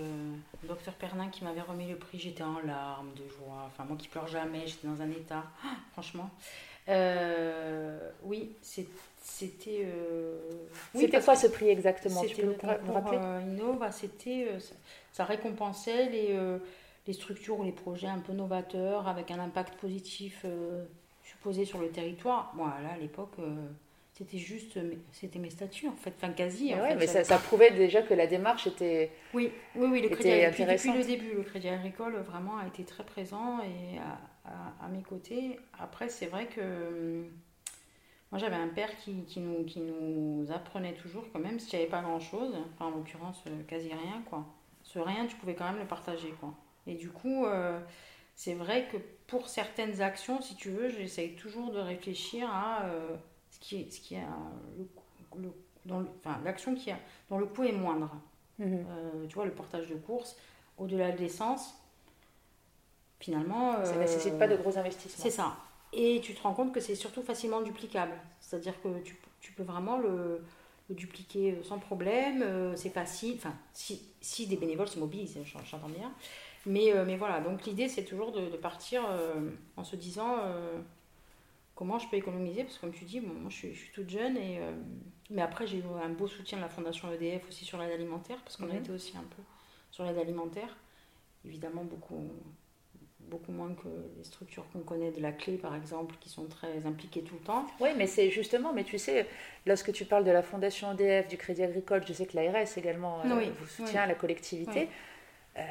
[0.63, 2.19] le docteur Pernin qui m'avait remis le prix.
[2.19, 3.65] J'étais en larmes de joie.
[3.69, 6.31] Enfin, moi qui pleure jamais, j'étais dans un état, ah, franchement.
[8.25, 8.87] Oui, c'est-
[9.23, 9.83] c'était.
[9.87, 10.35] euh,
[10.95, 12.25] oui, parce quoi ce prix exactement?
[12.25, 13.19] Tu peux concours rappeler?
[13.19, 13.91] euh, Innova.
[13.93, 14.75] C'était, euh, ça,
[15.13, 16.39] ça récompensait les,
[17.07, 20.45] les structures ou les projets un peu novateurs avec un impact positif
[21.23, 22.53] supposé sur le territoire.
[22.55, 23.37] Moi, là, à l'époque.
[24.15, 26.67] c'était juste, mes- c'était mes statuts en fait, enfin quasi.
[26.69, 29.11] Mais en ouais, fait, mais ça, ça prouvait déjà que la démarche était.
[29.35, 30.77] oui, oui, oui, le crédit agricole.
[30.77, 34.89] Depuis, le début, le crédit agricole vraiment a été très présent et à, à- à
[34.89, 35.59] mes côtés.
[35.79, 37.31] Après, c'est vrai que hum,
[38.33, 41.87] moi j'avais un père qui, qui nous, qui nous apprenait toujours quand même, si j'avais
[41.87, 44.45] pas grand chose, enfin en l'occurrence euh, quasi rien, quoi.
[44.83, 46.53] Ce rien, tu pouvais quand même le partager, quoi.
[46.89, 47.79] Et du coup, euh,
[48.35, 48.97] c'est vrai que
[49.29, 53.15] pour certaines actions, si tu veux, j'essaye toujours de réfléchir à euh,
[53.51, 54.27] ce qui est, ce qui a
[54.79, 54.89] le,
[55.41, 55.53] le-
[55.87, 56.99] dans le- enfin, l'action qui a,
[57.31, 58.11] dont le coût est moindre.
[58.59, 58.87] Mhm.
[58.91, 60.37] Euh, tu vois, le portage de course,
[60.79, 61.75] au-delà de l'essence,
[63.21, 63.85] finalement.
[63.85, 65.23] Ça euh, nécessite pas de gros investissements.
[65.23, 65.57] C'est ça.
[65.93, 68.15] Et tu te rends compte que c'est surtout facilement duplicable.
[68.41, 70.43] C'est-à-dire que tu, tu peux vraiment le,
[70.89, 73.35] le dupliquer sans problème, euh, c'est facile.
[73.37, 76.13] Enfin, si, si des bénévoles se mobilisent, j'en- j'entends bien.
[76.67, 80.37] Mais, euh, mais voilà, donc l'idée c'est toujours de, de partir euh, en se disant
[80.41, 80.79] euh,
[81.75, 83.93] comment je peux économiser, parce que comme tu dis, bon, moi je suis, je suis
[83.93, 84.73] toute jeune, et, euh,
[85.31, 88.39] mais après j'ai eu un beau soutien de la Fondation EDF aussi sur l'aide alimentaire,
[88.45, 88.77] parce qu'on a Mhm.
[88.77, 89.43] été aussi un peu
[89.91, 90.77] sur l'aide alimentaire.
[91.45, 92.31] Évidemment, beaucoup,
[93.33, 96.87] beaucoup moins que les structures qu'on connaît de la clé, par exemple, qui sont très
[96.87, 97.67] impliquées tout le temps.
[97.81, 99.27] Oui, mais c'est justement, mais tu sais,
[99.67, 103.21] lorsque tu parles de la Fondation EDF, du Crédit Agricole, je sais que l'ARS également
[103.25, 104.09] euh, vous soutient, oui.
[104.09, 104.81] la collectivité.
[104.81, 104.89] Oui.
[105.59, 105.63] Euh,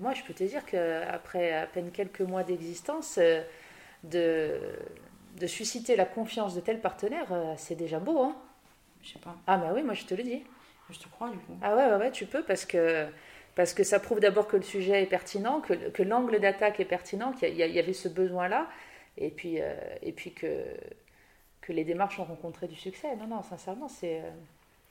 [0.00, 3.42] moi, je peux te dire qu'après à peine quelques mois d'existence, euh,
[4.04, 4.60] de,
[5.40, 8.20] de susciter la confiance de tels partenaires, euh, c'est déjà beau.
[8.22, 8.36] Hein
[9.02, 10.42] Je sais pas, ah, bah oui, moi je te le dis.
[10.90, 11.56] je te crois du coup.
[11.62, 13.06] Ah ouais, ouais, ouais, tu peux parce que,
[13.54, 16.84] parce que ça prouve d'abord que le sujet est pertinent, que, que l'angle d'attaque est
[16.84, 18.68] pertinent, qu'il y, avait ce besoin-là,
[19.18, 20.64] et puis, euh, et puis que,
[21.60, 23.14] que les démarches ont rencontré du succès.
[23.16, 24.30] Non, non, sincèrement, c'est euh,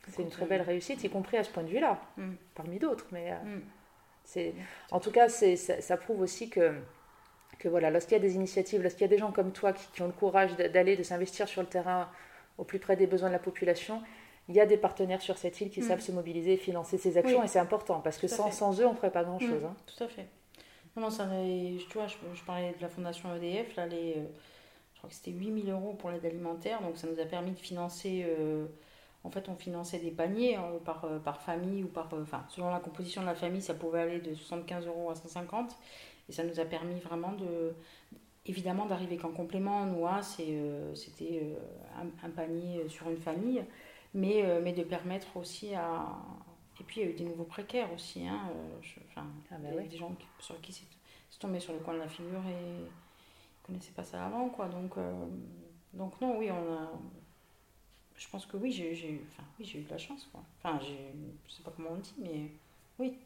[0.09, 2.31] c'est une très belle réussite, y compris à ce point de vue-là, Mm.
[2.55, 3.05] parmi d'autres.
[3.11, 3.61] Mais euh, Mm.
[4.23, 4.53] c'est,
[4.91, 6.73] en tout cas, c'est, ça, ça prouve aussi que,
[7.59, 9.87] que voilà, lorsqu'il y a des initiatives, lorsqu'il y a des gens comme toi qui,
[9.91, 12.09] qui ont le courage d'a- d'aller, de s'investir sur le terrain
[12.57, 14.01] au plus près des besoins de la population,
[14.49, 15.83] il y a des partenaires sur cette île qui Mm.
[15.83, 17.45] savent se mobiliser et financer ces actions, Oui.
[17.45, 19.63] et c'est important, parce que sans, eux, on ne ferait pas grand-chose.
[19.63, 19.75] Mm, hein.
[19.85, 20.27] Tout à fait.
[20.95, 21.27] Non, non, ça,
[21.89, 24.25] tu vois, je, je parlais de la fondation EDF, là, les, euh,
[24.97, 28.25] crois que c'était 8000 euros pour l'aide alimentaire, donc ça nous a permis de financer.
[29.23, 32.09] en fait, on finançait des paniers hein, par, par famille ou par.
[32.13, 35.75] Enfin, selon la composition de la famille, ça pouvait aller de 75 euros à 150.
[36.27, 37.73] Et ça nous a permis vraiment de,
[38.45, 41.55] évidemment d'arriver qu'en complément, nous, hein, c'était
[42.23, 43.63] un, panier sur une famille,
[44.13, 46.05] mais, mais de permettre aussi à,
[46.79, 48.25] et puis il y a eu des nouveaux précaires aussi.
[48.25, 50.85] Hein, euh, enfin, ah bah des gens sur qui c'est
[51.39, 52.87] tombé sur le coin de la figure et ne
[53.63, 54.49] connaissaient pas ça avant.
[54.49, 54.67] Quoi.
[54.67, 55.25] Donc, euh,
[55.93, 56.91] donc non, oui, on a...
[58.15, 60.27] Je pense que oui, j'ai eu, enfin, oui, eu de la chance.
[60.31, 60.41] Quoi.
[60.57, 62.51] Enfin, je sais pas comment on dit, mais
[62.97, 63.17] oui.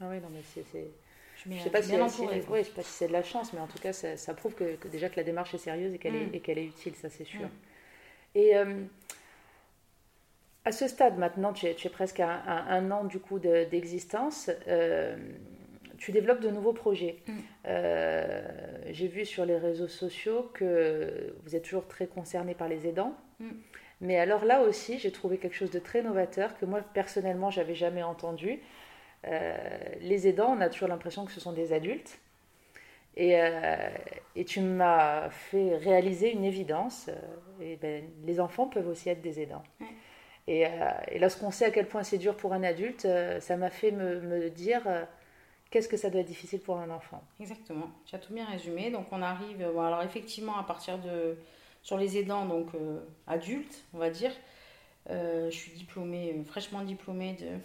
[0.00, 0.64] Ah oui, non, mais c'est...
[1.44, 3.78] Je sais pas si, oui, sais pas si c'est de la chance, mais en tout
[3.78, 6.26] cas, ça, ça prouve que, que, déjà que la démarche est sérieuse et qu'elle est,
[6.26, 6.40] mm.
[6.40, 7.40] qu'elle est utile, ça c'est sûr.
[7.40, 7.50] Mm.
[8.34, 8.84] Et euh,
[10.64, 14.50] à ce stade maintenant, tu es, presque à un, an du coup d'existence.
[14.68, 15.16] Euh,
[15.98, 17.16] tu développes de nouveaux projets.
[17.26, 17.32] Mm.
[17.66, 18.42] Euh,
[18.90, 23.16] j'ai vu sur les réseaux sociaux que vous êtes toujours très concerné par les aidants.
[23.40, 23.50] Mm.
[24.02, 27.74] Mais alors là aussi, j'ai trouvé quelque chose de très novateur que moi personnellement, j'avais
[27.74, 28.60] jamais entendu.
[29.26, 29.56] Euh,
[30.00, 32.18] les aidants, on a toujours l'impression que ce sont des adultes.
[33.14, 33.34] Et,
[34.36, 37.10] et tu m'as fait réaliser une évidence.
[37.60, 39.64] et ben, les enfants peuvent aussi être des aidants.
[40.48, 40.70] Et, euh,
[41.08, 43.92] et lorsqu'on sait à quel point c'est dur pour un adulte, euh, ça m'a fait
[43.92, 45.04] me, me dire euh,
[45.70, 47.22] qu'est-ce que ça doit être difficile pour un enfant.
[47.40, 48.90] Exactement, tu as tout bien résumé.
[48.90, 51.36] Donc on arrive, bon, alors effectivement à partir de,
[51.82, 52.70] sur les aidants, donc
[53.26, 54.32] adultes, on va dire,
[55.08, 57.48] je suis diplômée, fraîchement diplômée de...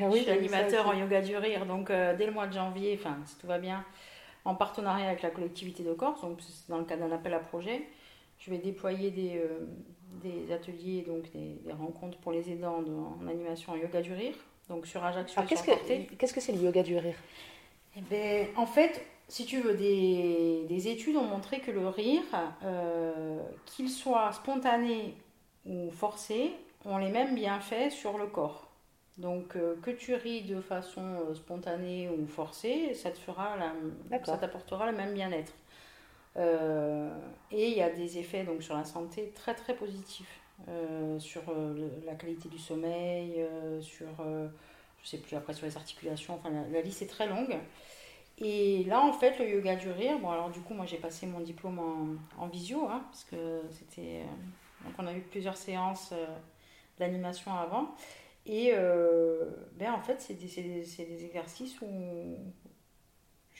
[0.00, 2.98] Ah oui, je suis animateur en yoga du rire, donc dès le mois de janvier,
[2.98, 3.84] enfin si tout va bien,
[4.46, 7.40] en partenariat avec la collectivité de Corse, donc c'est dans le cadre d'un appel à
[7.40, 7.82] projet,
[8.38, 9.42] je vais déployer des,
[10.22, 12.82] des ateliers, donc des, rencontres pour les aidants
[13.20, 14.34] en animation en yoga du rire,
[14.68, 15.42] donc sur Ajaccio.
[15.48, 17.16] qu'est-ce que qu'est-ce que c'est le yoga du rire?
[17.96, 22.22] Eh ben, en fait, si tu veux, des, des études ont montré que le rire,
[22.64, 25.14] euh, qu'il soit spontané
[25.66, 26.52] ou forcé,
[26.84, 28.68] ont les mêmes bienfaits sur le corps.
[29.18, 33.56] Donc euh, que tu ris de façon euh, spontanée ou forcée, ça te fera
[34.24, 35.52] ça t'apportera le même bien-être.
[36.36, 37.10] Euh,
[37.50, 40.40] et il y a des effets donc, sur la santé très très positifs.
[40.68, 43.44] Euh, sur euh, la qualité du sommeil,
[43.80, 44.06] sur,
[45.02, 47.56] je sais plus après, sur les articulations, enfin la, liste est très longue.
[48.38, 51.26] Et là, en fait, le yoga du rire, bon, alors du coup, moi j'ai passé
[51.26, 54.22] mon diplôme en, visio, hein, parce que c'était.
[54.84, 56.14] donc, on a eu plusieurs séances
[56.98, 57.94] d'animation avant.
[58.46, 58.72] Et
[59.78, 62.36] ben, en fait, c'est des, des, des, exercices où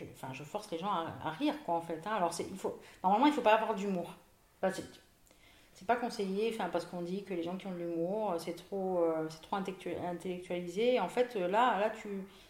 [0.04, 2.00] je, enfin, je force les gens à, rire, quoi, en fait.
[2.06, 2.12] Hein.
[2.16, 4.14] Alors, il faut, normalement, il ne faut pas avoir d'humour.
[4.62, 8.54] c'est pas conseillé, enfin, parce qu'on dit que les gens qui ont de l'humour, c'est
[8.54, 11.00] trop, euh, trop intellectualisé.
[11.00, 12.08] En fait, là, là tu,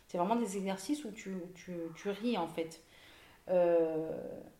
[0.09, 2.83] c'est vraiment des exercices où tu, tu, tu ris, en fait.
[3.49, 4.11] Euh,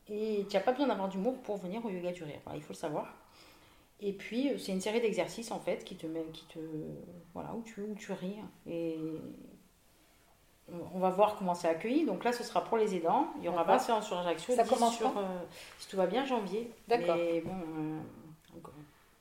[0.09, 2.40] et tu n'as pas besoin d'avoir d'humour pour venir au yoga du rire.
[2.55, 3.14] il faut le savoir.
[4.01, 6.59] Et puis, c'est une série d'exercices, en fait, qui te, qui te,
[7.34, 8.36] voilà, où tu, où tu ris.
[8.66, 8.99] Et,
[10.94, 12.04] on va voir comment c'est accueilli.
[12.04, 13.28] Donc là, ce sera pour les aidants.
[13.38, 14.54] Il y aura pas séance sur Ajaccio.
[14.54, 15.22] Ça commence sur, euh,
[15.78, 16.70] si tout va bien, janvier.
[16.88, 17.16] D'accord.
[17.16, 18.00] Mais bon, euh,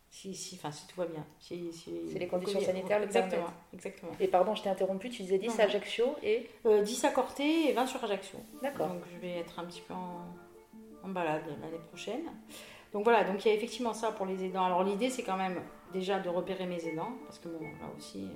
[0.09, 1.25] si, si, enfin, si tout va bien.
[1.39, 4.11] Si, c'est les conditions sanitaires exactement, exactement.
[4.19, 7.69] Et pardon, je t'ai interrompu, tu disais 10 à Ajaccio et 10 euh, à Corté
[7.69, 8.37] et 20 sur Ajaccio.
[8.61, 8.87] D'accord.
[8.87, 10.25] Donc je vais être un petit peu en,
[11.03, 12.23] en balade l'année prochaine.
[12.93, 14.65] Donc voilà, donc il y a effectivement ça pour les aidants.
[14.65, 15.61] Alors l'idée, c'est quand même
[15.93, 18.27] déjà de repérer mes aidants, parce que bon, là aussi,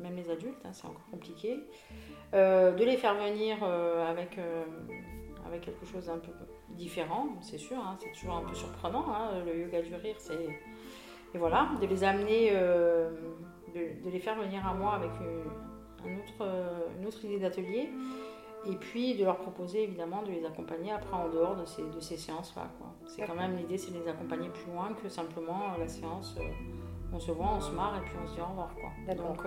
[0.00, 1.60] même les adultes, hein, c'est encore compliqué.
[2.34, 4.64] Euh, de les faire venir euh, avec, euh,
[5.46, 6.32] avec quelque chose d'un peu
[6.70, 10.48] différent, c'est sûr, hein, c'est toujours un peu surprenant, hein, le yoga du rire, c'est...
[11.34, 16.48] Et voilà, de les amener, de, les faire venir à moi avec une, un autre,
[16.98, 17.90] une autre idée d'atelier,
[18.66, 22.00] et puis de leur proposer évidemment de les accompagner après en dehors de ces, de
[22.00, 22.70] ces séances-là.
[23.06, 26.34] C'est quand même l'idée, c'est de les accompagner plus loin que simplement la séance,
[27.12, 28.70] on se voit, on se marre et puis on se dit au revoir.
[28.74, 29.14] Quoi.
[29.14, 29.44] Donc,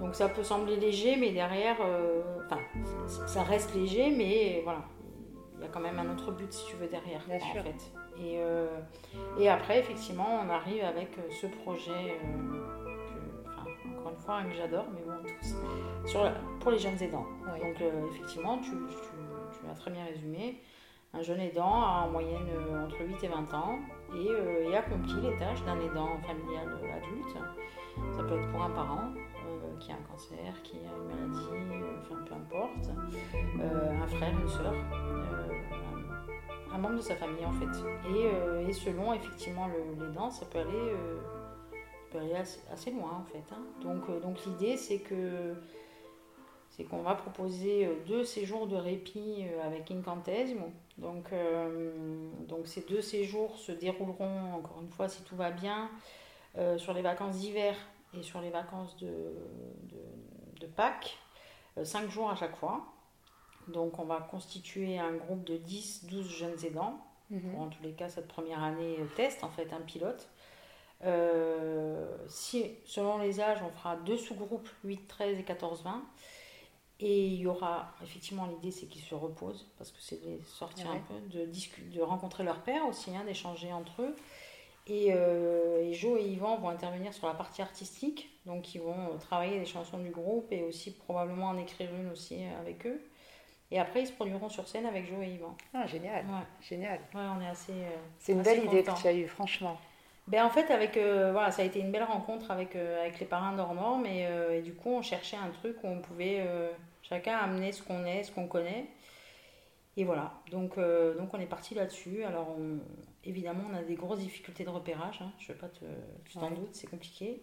[0.00, 2.60] donc ça peut sembler léger, mais derrière, euh, enfin,
[3.26, 4.82] ça reste léger, mais voilà,
[5.56, 7.62] il y a quand même un autre but si tu veux derrière, Bien sûr.
[7.62, 7.92] fait.
[8.20, 8.78] Et, euh,
[9.38, 14.86] et après, effectivement, on arrive avec euh, ce projet, que, encore une fois, que j'adore,
[14.94, 17.26] mais bon, tous, sur, pour les jeunes aidants.
[17.44, 17.80] Donc
[18.12, 18.96] effectivement, tu, tu,
[19.60, 20.60] tu, as très bien résumé.
[21.14, 22.48] Un jeune aidant a en moyenne
[22.84, 23.78] entre 8 et 20 ans
[24.14, 27.36] et, et accomplit les tâches d'un aidant familial adulte.
[28.14, 29.12] Ça peut être pour un parent,
[29.80, 32.90] qui a un cancer, qui a une maladie, euh, enfin peu importe,
[33.60, 35.52] euh, un frère, une euh,
[36.72, 38.68] un membre de sa famille en fait.
[38.68, 39.68] Et, selon effectivement
[40.14, 40.94] dents, ça peut aller,
[42.10, 43.44] peut aller assez, loin en fait.
[43.52, 43.62] Hein.
[43.82, 45.54] Donc, l'idée c'est que
[46.78, 50.72] c'est qu'on va proposer euh, deux séjours de répit euh, avec Incantesimo.
[50.98, 51.32] Donc,
[52.48, 55.90] donc ces deux séjours se dérouleront, encore une fois, si tout va bien,
[56.76, 57.76] sur les vacances d'hiver
[58.14, 61.16] et sur les vacances de, de, de Pâques,
[61.84, 62.84] cinq jours à chaque fois.
[63.68, 66.98] Donc on va constituer un groupe de 10-12 jeunes aidants.
[67.30, 67.56] Mhm.
[67.56, 70.28] en tous les cas, cette première année test, en fait, un pilote.
[72.26, 76.02] si, selon les âges, on fera deux sous-groupes, 8, 13 et 14, 20.
[77.00, 80.90] Et il y aura, effectivement, l'idée c'est qu'ils se reposent, parce que c'est de sortir
[80.90, 84.16] un peu, de, de rencontrer leur père aussi, hein, d'échanger entre eux.
[84.88, 89.10] Et, euh, et, Jo et Yvan vont intervenir sur la partie artistique, donc ils vont
[89.12, 92.86] euh, travailler les chansons du groupe et aussi probablement en écrire une aussi euh, avec
[92.86, 93.00] eux.
[93.70, 95.54] Et après, ils se produiront sur scène avec Jo et Yvan.
[95.74, 96.24] Ah, génial.
[96.62, 97.00] Génial.
[97.14, 97.74] Ouais, on est assez.
[98.18, 99.76] c'est une belle idée que tu as eue, franchement.
[100.26, 103.54] Ben, en fait, avec, voilà, ça a été une belle rencontre avec, avec les parrains
[103.54, 106.42] d'Ormor, mais et du coup, on cherchait un truc où on pouvait
[107.08, 108.86] Chacun a amené ce qu'on est, ce qu'on connaît.
[109.96, 112.22] Et voilà, donc, euh, donc on est parti là-dessus.
[112.22, 112.56] Alors
[113.24, 115.20] évidemment, on a des grosses difficultés de repérage.
[115.22, 115.32] Hein.
[115.38, 115.84] Je ne vais pas te.
[116.24, 117.42] Tu t'en doutes, c'est compliqué.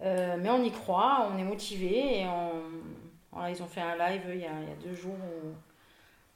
[0.00, 2.20] Euh, mais on y croit, on est motivé.
[2.20, 5.14] Et on, ils ont fait un live il y a, il y a deux jours
[5.14, 5.54] où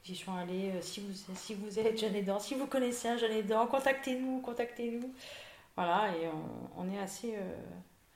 [0.05, 0.71] j'y suis allée.
[0.71, 4.41] Euh, si, vous, si vous êtes jeune aidant, si vous connaissez un jeune aidant, contactez-nous,
[4.41, 5.13] contactez-nous.
[5.75, 7.35] Voilà, et on, on est assez,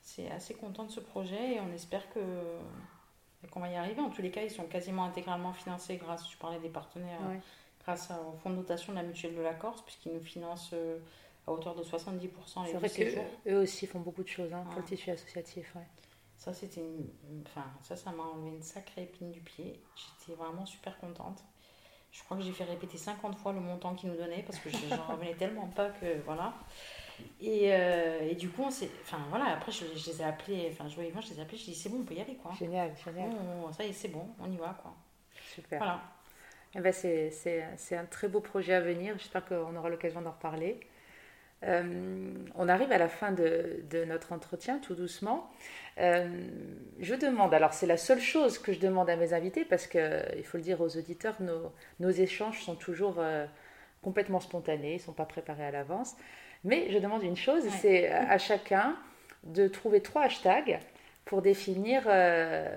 [0.00, 2.20] c'est assez content de ce projet et on espère que
[3.48, 4.00] qu'on va y arriver.
[4.00, 7.20] En tous les cas, ils sont quasiment intégralement financés grâce, tu parlais des partenaires,
[7.82, 10.98] grâce au fonds de notation de la mutuelle de la Corse, puisqu'ils nous financent euh,
[11.46, 12.20] à hauteur de 70%
[12.64, 15.74] les C'est vrai qu'eux aussi font beaucoup de choses hein, pour le tissu associatif.
[15.74, 15.86] Ouais.
[16.36, 16.82] Ça, c'était
[17.46, 19.80] enfin, ça, ça m'a enlevé une sacrée épine du pied.
[19.94, 21.44] J'étais vraiment super contente.
[22.12, 24.70] Je crois que j'ai fait répéter 50 fois le montant qu'ils nous donnaient parce que
[24.70, 26.54] j'en revenais tellement pas que voilà.
[27.40, 28.90] Et, euh, et, du coup, on s'est.
[29.02, 31.88] Enfin voilà, après je, les ai appelés, enfin je les ai appelés, je dis c'est
[31.88, 32.52] bon, on peut y aller quoi.
[32.58, 33.30] Génial, génial.
[33.76, 34.94] ça y est, c'est bon, on y va quoi.
[35.54, 35.78] Super.
[35.78, 36.00] Voilà.
[36.74, 40.80] Eh ben, c'est un très beau projet à venir, j'espère qu'on aura l'occasion d'en reparler.
[41.62, 45.50] Euh, on arrive à la fin de, de notre entretien, tout doucement.
[45.98, 46.48] Euh,
[47.00, 50.44] je demande, alors c'est la seule chose que je demande à mes invités, parce qu'il
[50.44, 53.20] faut le dire aux auditeurs, nos, nos échanges sont toujours
[54.02, 56.16] complètement spontanés, ils ne sont pas préparés à l'avance.
[56.64, 58.96] Mais je demande une chose, c'est à chacun
[59.44, 60.80] de trouver trois hashtags
[61.24, 62.76] pour définir euh,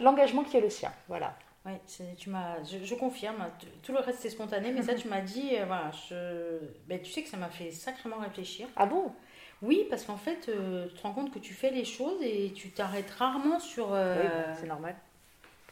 [0.00, 0.92] l'engagement qui est le sien.
[1.08, 1.36] Voilà.
[1.64, 1.72] Oui,
[2.16, 3.46] tu m'as, je, confirme.
[3.82, 7.10] Tout le reste c'est spontané, mais ça tu m'as dit, euh, voilà, je, ben, tu
[7.10, 8.68] sais que ça m'a fait sacrément réfléchir.
[8.76, 9.12] Ah bon?
[9.60, 12.52] Oui, parce qu'en fait, euh, tu te rends compte que tu fais les choses et
[12.54, 13.90] tu t'arrêtes rarement sur.
[13.90, 14.28] oui,
[14.58, 14.94] c'est normal.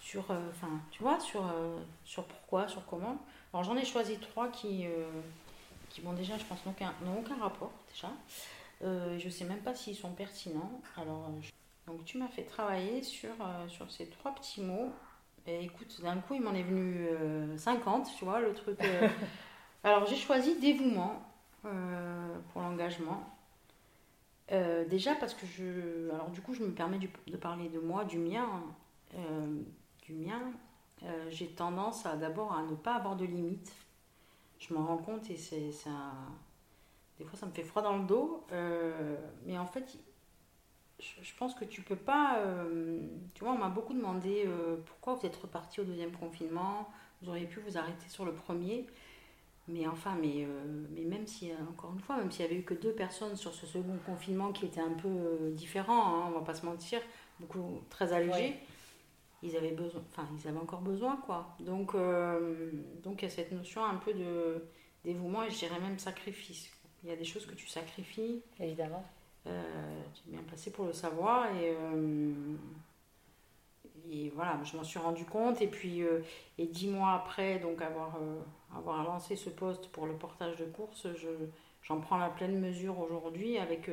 [0.01, 1.43] Sur, enfin, tu vois, sur,
[2.05, 3.18] sur pourquoi, sur comment.
[3.53, 4.87] Alors j'en ai choisi trois qui
[5.97, 8.11] qui, bon, déjà, je pense, n'ont aucun, aucun rapport, déjà.
[8.82, 10.80] Euh, je sais même pas s'ils sont pertinents.
[10.97, 11.30] Alors,
[11.86, 14.92] donc, tu m'as fait travailler sur, euh, sur ces trois petits mots.
[15.47, 17.09] Et écoute, d'un coup, il m'en est venu
[17.57, 18.78] 50, euh, tu vois, le truc.
[18.82, 19.09] Euh.
[19.84, 21.22] Alors, j'ai choisi dévouement
[22.53, 23.24] pour l'engagement.
[24.51, 26.11] déjà parce que je.
[26.12, 28.62] Alors, du coup, je me permets de parler de moi, du mien.
[30.03, 30.42] du mien,
[31.30, 33.72] j'ai tendance à d'abord à ne pas avoir de limites
[34.59, 35.70] je m'en rends compte et c'est.
[37.18, 38.44] Des fois, ça me fait froid dans le dos.
[38.52, 39.98] Euh, mais en fait,
[40.98, 42.38] je, pense que tu peux pas.
[42.38, 43.00] Euh,
[43.34, 46.88] tu vois, on m'a beaucoup demandé euh, pourquoi vous êtes reparti au deuxième confinement.
[47.22, 48.86] Vous auriez pu vous arrêter sur le premier.
[49.68, 50.46] Mais enfin, mais,
[50.94, 53.52] mais même si, encore une fois, même s'il y avait eu que deux personnes sur
[53.52, 57.00] ce second confinement qui était un peu différent, hein, on va pas se mentir,
[57.40, 58.61] beaucoup très allégé
[59.47, 61.57] ils avaient besoin, enfin ils avaient encore besoin quoi.
[61.61, 62.70] Donc euh,
[63.03, 64.64] donc il y a cette notion un peu de
[65.05, 66.70] dévouement et je dirais même sacrifice.
[67.03, 68.42] Il y a des choses que tu sacrifies.
[68.59, 69.05] Évidemment.
[69.47, 72.32] Euh, tu es bien placé pour le savoir et euh,
[74.11, 76.03] et voilà, je m'en suis rendu compte et puis
[76.59, 78.16] et dix mois après donc avoir
[78.74, 81.28] avoir lancé ce poste pour le portage de course, je
[81.82, 83.90] j'en prends la pleine mesure aujourd'hui avec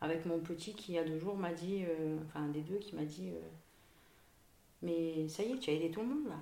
[0.00, 1.84] avec mon petit qui il y a deux jours m'a dit,
[2.28, 3.30] enfin un des deux qui m'a dit
[4.82, 6.38] mais ça y est, tu as aidé tout le monde là.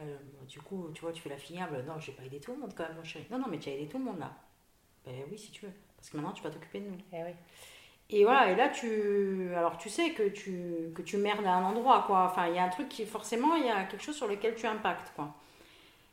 [0.00, 1.84] Euh, du coup, tu vois, tu fais la fiable.
[1.86, 3.26] Non, j'ai pas aidé tout le monde quand même, mon chéri.
[3.30, 4.32] Non, non, mais tu as aidé tout le monde là.
[5.04, 5.72] Ben oui, si tu veux.
[5.96, 6.98] Parce que maintenant, tu vas t'occuper de nous.
[7.12, 7.30] Eh oui.
[8.10, 9.52] Et voilà, et là, tu.
[9.54, 12.24] Alors, tu sais que tu, que tu merdes à un endroit, quoi.
[12.24, 14.54] Enfin, il y a un truc qui, forcément, il y a quelque chose sur lequel
[14.54, 15.34] tu impactes, quoi.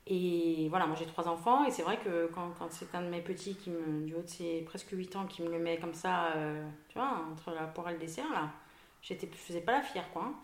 [0.08, 3.08] Et voilà, moi j'ai trois enfants, et c'est vrai que quand, quand c'est un de
[3.08, 5.78] mes petits, qui me, du haut de ses presque 8 ans, qui me le met
[5.78, 8.52] comme ça, euh, tu vois, entre la poire et le dessert, là,
[9.02, 10.24] je faisais pas la fière, quoi.
[10.26, 10.36] Hein.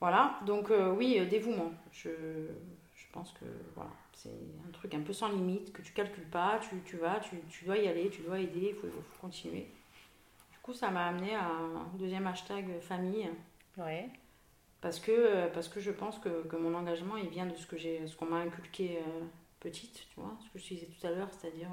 [0.00, 1.72] Voilà, donc euh, oui, euh, dévouement.
[1.90, 2.10] Je,
[2.94, 4.28] je, pense que voilà, c'est
[4.68, 7.64] un truc un peu sans limite, que tu calcules pas, tu, tu vas, tu, tu,
[7.64, 9.66] dois y aller, tu dois aider, il faut, faut, continuer.
[10.52, 13.30] Du coup, ça m'a amené à un deuxième hashtag famille.
[13.78, 14.10] Ouais.
[14.82, 17.78] Parce que, parce que je pense que, que mon engagement, il vient de ce que
[17.78, 18.98] j'ai, ce qu'on m'a inculqué
[19.60, 21.70] petite, tu vois, ce que je disais tout à l'heure, c'est-à-dire...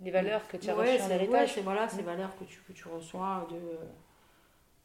[0.00, 1.54] les valeurs que tu as ouais, reçues en héritage.
[1.54, 3.58] c'est voilà, ces valeurs que tu, que tu reçois de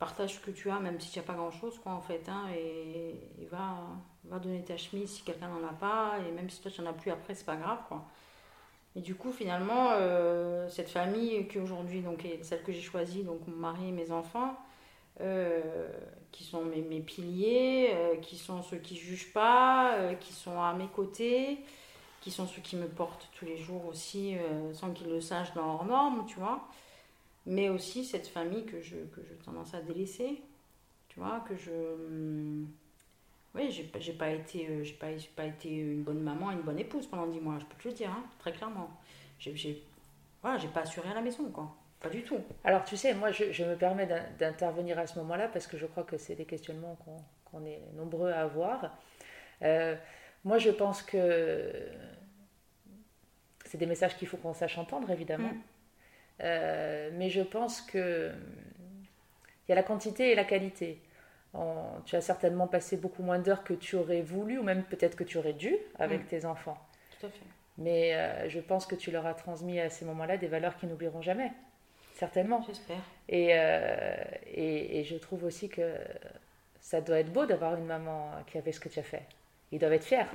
[0.02, 2.48] partage ce que tu as, même si tu n'as pas grand-chose, quoi, en fait, hein,
[2.58, 3.78] et, va,
[4.24, 6.90] va donner ta chemise si quelqu'un n'en a pas, et même si toi tu n'en
[6.90, 8.08] as plus après, c'est pas grave, quoi.
[8.96, 13.24] Et du coup, finalement, euh, cette famille qui aujourd'hui donc est celle que j'ai choisie,
[13.24, 14.58] donc mon mari et mes enfants,
[15.22, 15.88] euh,
[16.32, 20.74] qui sont mes, mes piliers, euh, qui sont ceux qui jugent pas, qui sont à
[20.74, 21.60] mes côtés,
[22.22, 24.36] qui sont ceux qui me portent tous les jours aussi,
[24.74, 26.68] sans qu'ils le sachent dans leurs normes, tu vois
[27.46, 30.42] mais aussi cette famille que je, que je tendance à délaisser,
[31.10, 31.72] tu vois, que je...
[31.72, 32.72] Hum,
[33.54, 36.80] oui, j'ai pas, pas, été, euh, j'ai pas, pas été une bonne maman, une bonne
[36.80, 38.90] épouse pendant dix mois, je peux te le dire, hein, très clairement.
[39.40, 39.84] J'ai
[40.42, 41.76] voilà, pas assuré à la maison, quoi.
[42.00, 42.40] Pas du tout.
[42.64, 44.08] Alors, tu sais, moi, je, je me permets
[44.40, 46.98] d'intervenir à ce moment-là parce que je crois que c'est des questionnements
[47.46, 48.98] qu'on est nombreux à avoir.
[49.62, 49.96] Euh,
[50.44, 51.72] moi, je pense que
[53.66, 55.50] c'est des messages qu'il faut qu'on sache entendre, évidemment.
[55.50, 55.62] Mm.
[56.42, 58.32] Euh, mais je pense que
[59.68, 61.00] il y a la quantité et la qualité.
[62.06, 65.24] tu as certainement passé beaucoup moins d'heures que tu aurais voulu, ou même peut-être que
[65.24, 66.28] tu aurais dû avec mm.
[66.28, 66.78] tes enfants.
[67.20, 67.46] Tout à fait.
[67.78, 70.90] Mais euh, je pense que tu leur as transmis à ces moments-là des valeurs qu'ils
[70.90, 71.52] n'oublieront jamais.
[72.16, 72.64] Certainement.
[72.68, 73.02] J'espère.
[73.30, 74.16] Et, euh,
[74.54, 75.96] et, et, je trouve aussi que
[76.80, 79.24] ça doit être beau d'avoir une maman qui avait ce que tu as fait.
[79.72, 80.26] Ils doivent être fiers.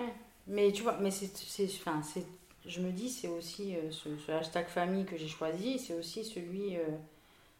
[0.46, 1.30] Mais tu vois, mais c'est,
[1.64, 2.24] enfin, c'est
[2.66, 6.76] je me dis, c'est aussi euh, ce, hashtag famille que j'ai choisi, c'est aussi celui,
[6.76, 6.84] euh,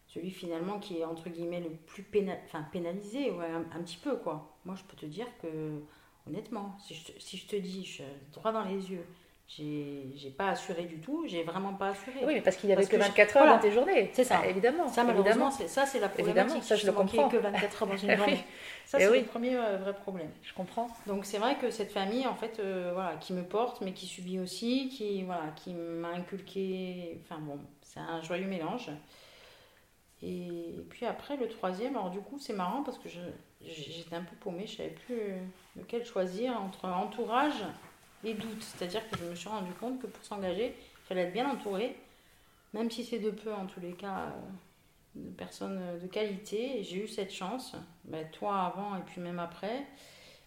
[0.07, 4.57] celui finalement qui est entre guillemets le plus pénalisé, ouais, un, petit peu quoi.
[4.65, 5.81] Moi, je peux te dire que,
[6.27, 8.03] honnêtement, si je te, si je te dis, je,
[8.33, 9.05] droit dans les yeux,
[9.47, 12.19] j'ai pas assuré du tout, j'ai vraiment pas assuré.
[12.25, 14.09] Oui, mais parce qu'il n'y avait que 24 heures dans tes journées.
[14.11, 14.41] C'est ça.
[14.43, 14.89] Ah, évidemment.
[14.89, 16.45] Ça, malheureusement, ça, c'est la problématique.
[16.45, 17.29] Évidemment, ça, je le comprends.
[17.29, 18.43] que 24 heures dans une journée.
[18.85, 20.29] Ça, c'est le premier euh, vrai problème.
[20.43, 20.89] Je comprends.
[21.05, 24.05] Donc, c'est vrai que cette famille, en fait, euh, voilà, qui me porte, mais qui
[24.05, 27.21] subit aussi, qui, voilà, qui m'a inculqué.
[27.23, 28.89] Enfin, bon, c'est un joyeux mélange.
[30.23, 33.07] Et puis après, le troisième, alors du coup, c'est marrant parce que
[33.61, 35.35] j'étais un peu paumée, je savais plus
[35.77, 37.63] lequel choisir entre entourage
[38.33, 38.63] doutes.
[38.63, 41.95] C'est-à-dire que je me suis rendu compte que pour s'engager, il fallait être bien entouré,
[42.73, 44.31] même si c'est de peu en tous les cas, euh,
[45.15, 46.79] de personnes de qualité.
[46.79, 47.75] Et j'ai eu cette chance,
[48.05, 49.85] ben, toi avant et puis même après.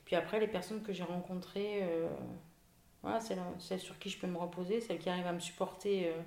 [0.05, 2.09] Puis après, les personnes que j'ai rencontrées, euh,
[3.03, 6.09] voilà, celles, celles, sur qui je peux me reposer, celles qui arrivent à me supporter
[6.09, 6.21] euh,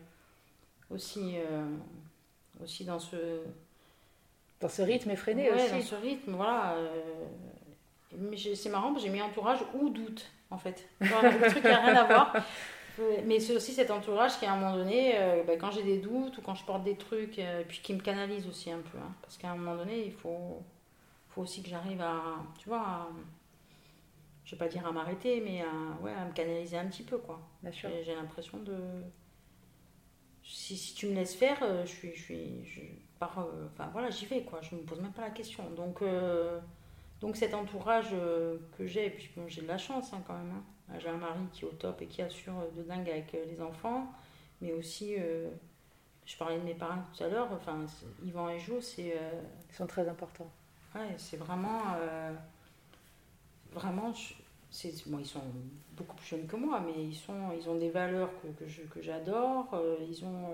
[0.89, 1.35] aussi,
[2.63, 3.41] aussi dans ce.
[4.61, 5.71] Dans ce rythme effréné ouais, aussi.
[5.73, 6.77] dans ce rythme, voilà.
[8.17, 10.87] mais c'est marrant, j'ai mis entourage ou doute en fait.
[11.01, 12.33] le truc n'a rien à voir.
[13.25, 15.97] Mais c'est aussi cet entourage qui, à un moment donné, euh, bah, quand j'ai des
[15.97, 18.79] doutes ou quand je porte des trucs, et euh, puis qui me canalise aussi un
[18.79, 18.97] peu.
[18.97, 19.13] Hein.
[19.21, 20.61] parce qu'à un moment donné, il faut,
[21.29, 22.21] faut aussi que j'arrive à,
[22.59, 23.07] tu vois, à,
[24.45, 27.17] je vais pas dire à m'arrêter, mais à, ouais, à me canaliser un petit peu,
[27.17, 27.41] quoi.
[27.71, 28.77] J'ai l'impression de.
[30.43, 32.13] Si, si, tu me laisses faire, euh, je suis.
[32.15, 32.81] Je suis je
[33.21, 34.59] enfin voilà, j'y vais, quoi.
[34.61, 35.67] Je me pose même pas la question.
[35.71, 36.03] Donc.
[37.24, 40.34] Donc cet entourage euh, que j'ai, et puis bon, j'ai de la chance hein, quand
[40.34, 40.51] même.
[40.51, 40.95] Hein.
[40.99, 43.45] J'ai un mari qui est au top et qui assure euh, de dingue avec euh,
[43.49, 44.11] les enfants,
[44.59, 45.15] mais aussi,
[46.26, 47.86] je parlais de mes parents tout à l'heure, enfin,
[48.26, 49.17] Yvan et Jo, c'est...
[49.69, 50.49] Ils sont très importants.
[50.95, 51.82] Ouais, c'est vraiment...
[53.71, 54.13] vraiment,
[55.07, 55.41] bon, ils sont
[55.97, 59.78] beaucoup plus jeunes que moi, mais ils, sont, ils ont des valeurs que, que, j'adore,
[60.07, 60.53] ils ont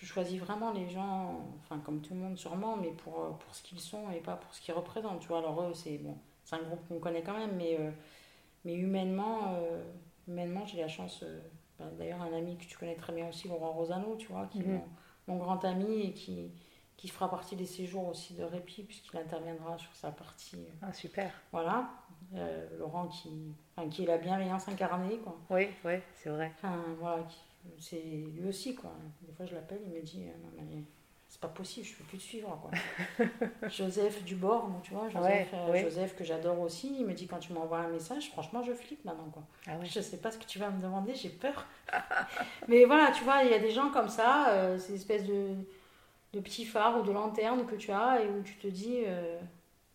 [0.00, 3.54] je choisis vraiment les gens, enfin comme tout le monde sûrement, mais pour, euh, pour
[3.54, 5.20] ce qu'ils sont et pas pour ce qu'ils représentent.
[5.20, 7.90] Tu vois, alors eux, c'est bon, c'est un groupe qu'on connaît quand même, mais, euh,
[8.64, 9.82] mais humainement, euh,
[10.26, 11.24] humainement j'ai la chance.
[11.78, 14.60] Bah, d'ailleurs, un ami que tu connais très bien aussi, Laurent Rosano, tu vois, qui
[14.60, 14.80] est mhm.
[15.28, 16.50] mon, grand ami et qui,
[16.96, 20.66] qui fera partie des séjours aussi de répit, puisqu'il interviendra sur sa partie.
[20.82, 21.30] Ah, super.
[21.52, 21.90] Voilà.
[22.78, 25.36] Laurent qui, enfin, qui est la bienveillance incarnée, quoi.
[25.50, 26.52] Oui, oui, c'est vrai.
[26.56, 27.24] Enfin, voilà,
[27.78, 28.92] c'est lui aussi, quoi.
[29.22, 30.82] Des fois, je l'appelle, il me dit euh, Non, mais
[31.28, 33.28] c'est pas possible, je peux plus te suivre, quoi.
[33.68, 37.38] Joseph Dubord, bon, tu vois, Joseph, euh, Joseph que j'adore aussi, il me dit Quand
[37.38, 39.42] tu m'envoies un message, franchement, je flippe maintenant, quoi.
[39.66, 41.66] Ah Je sais pas ce que tu vas me demander, j'ai peur.
[42.68, 45.54] mais voilà, tu vois, il y a des gens comme ça, euh, ces espèces de,
[46.32, 49.02] de petits phares ou de lanternes que tu as et où tu te dis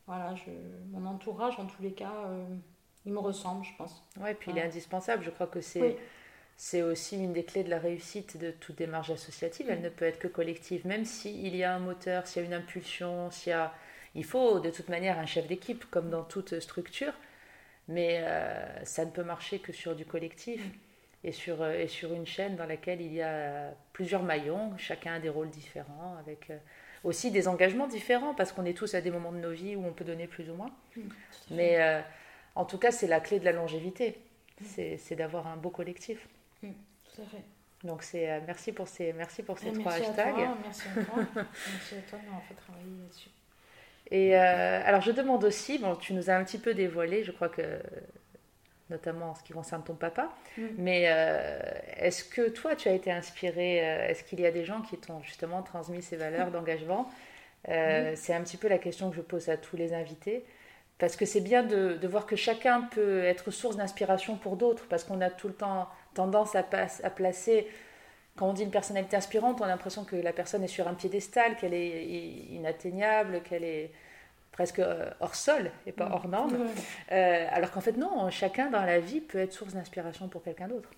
[0.08, 0.52] Voilà, je,
[0.92, 2.30] mon entourage, en tous les cas,
[3.06, 4.04] il me ressemble, je pense.
[4.20, 5.98] Ouais, et puis il est indispensable, je crois que c'est
[6.58, 9.68] c'est aussi une des clés de la réussite de toute démarche associative.
[9.70, 12.48] Elle ne peut être que collective, même s'il y a un moteur, s'il y a
[12.48, 13.74] une impulsion, s'il y a...
[14.16, 17.14] Il faut de toute manière un chef d'équipe, comme dans toute structure,
[17.90, 20.62] mais euh, ça ne peut marcher que sur du collectif
[21.26, 25.16] et sur, euh, et sur une chaîne dans laquelle il y a plusieurs maillons, chacun
[25.16, 26.16] a des rôles différents.
[26.20, 26.58] Avec, euh,
[27.06, 29.86] aussi des engagements différents parce qu'on est tous à des moments de nos vies où
[29.86, 30.72] on peut donner plus ou moins.
[31.52, 32.02] Mais euh,
[32.56, 34.18] en tout cas, c'est la clé de la longévité.
[34.64, 36.28] C'est d'avoir un beau collectif.
[36.62, 37.44] Tout à fait.
[37.84, 40.40] Donc c'est euh, merci pour ces merci pour ces Et trois merci hashtags.
[40.40, 41.28] À toi, merci à toi.
[41.68, 43.30] merci à toi, on fait travailler là-dessus.
[44.12, 47.32] Et euh, alors je demande aussi, bon, tu nous as un petit peu dévoilé, je
[47.32, 47.80] crois que
[48.90, 50.68] notamment en ce qui concerne ton papa, Mm.
[50.78, 51.60] mais euh,
[51.98, 55.22] est-ce que toi tu as été inspiré, est-ce qu'il y a des gens qui t'ont
[55.24, 57.10] justement transmis ces valeurs d'engagement?
[57.70, 60.46] Euh, C'est un petit peu la question que je pose à tous les invités.
[61.00, 64.88] Parce que c'est bien de, de voir que chacun peut être source d'inspiration pour d'autres,
[64.88, 67.68] parce qu'on a tout le temps tendance à, placer,
[68.36, 70.96] quand on dit une personnalité inspirante, on a l'impression que la personne est sur un
[70.96, 72.06] piédestal, qu'elle est
[72.50, 73.92] inatteignable, qu'elle est
[74.52, 76.54] presque euh, hors sol et pas hors norme.
[76.54, 76.70] Ouais.
[77.12, 80.68] Euh, alors qu'en fait, non, chacun dans la vie peut être source d'inspiration pour quelqu'un
[80.68, 80.90] d'autre.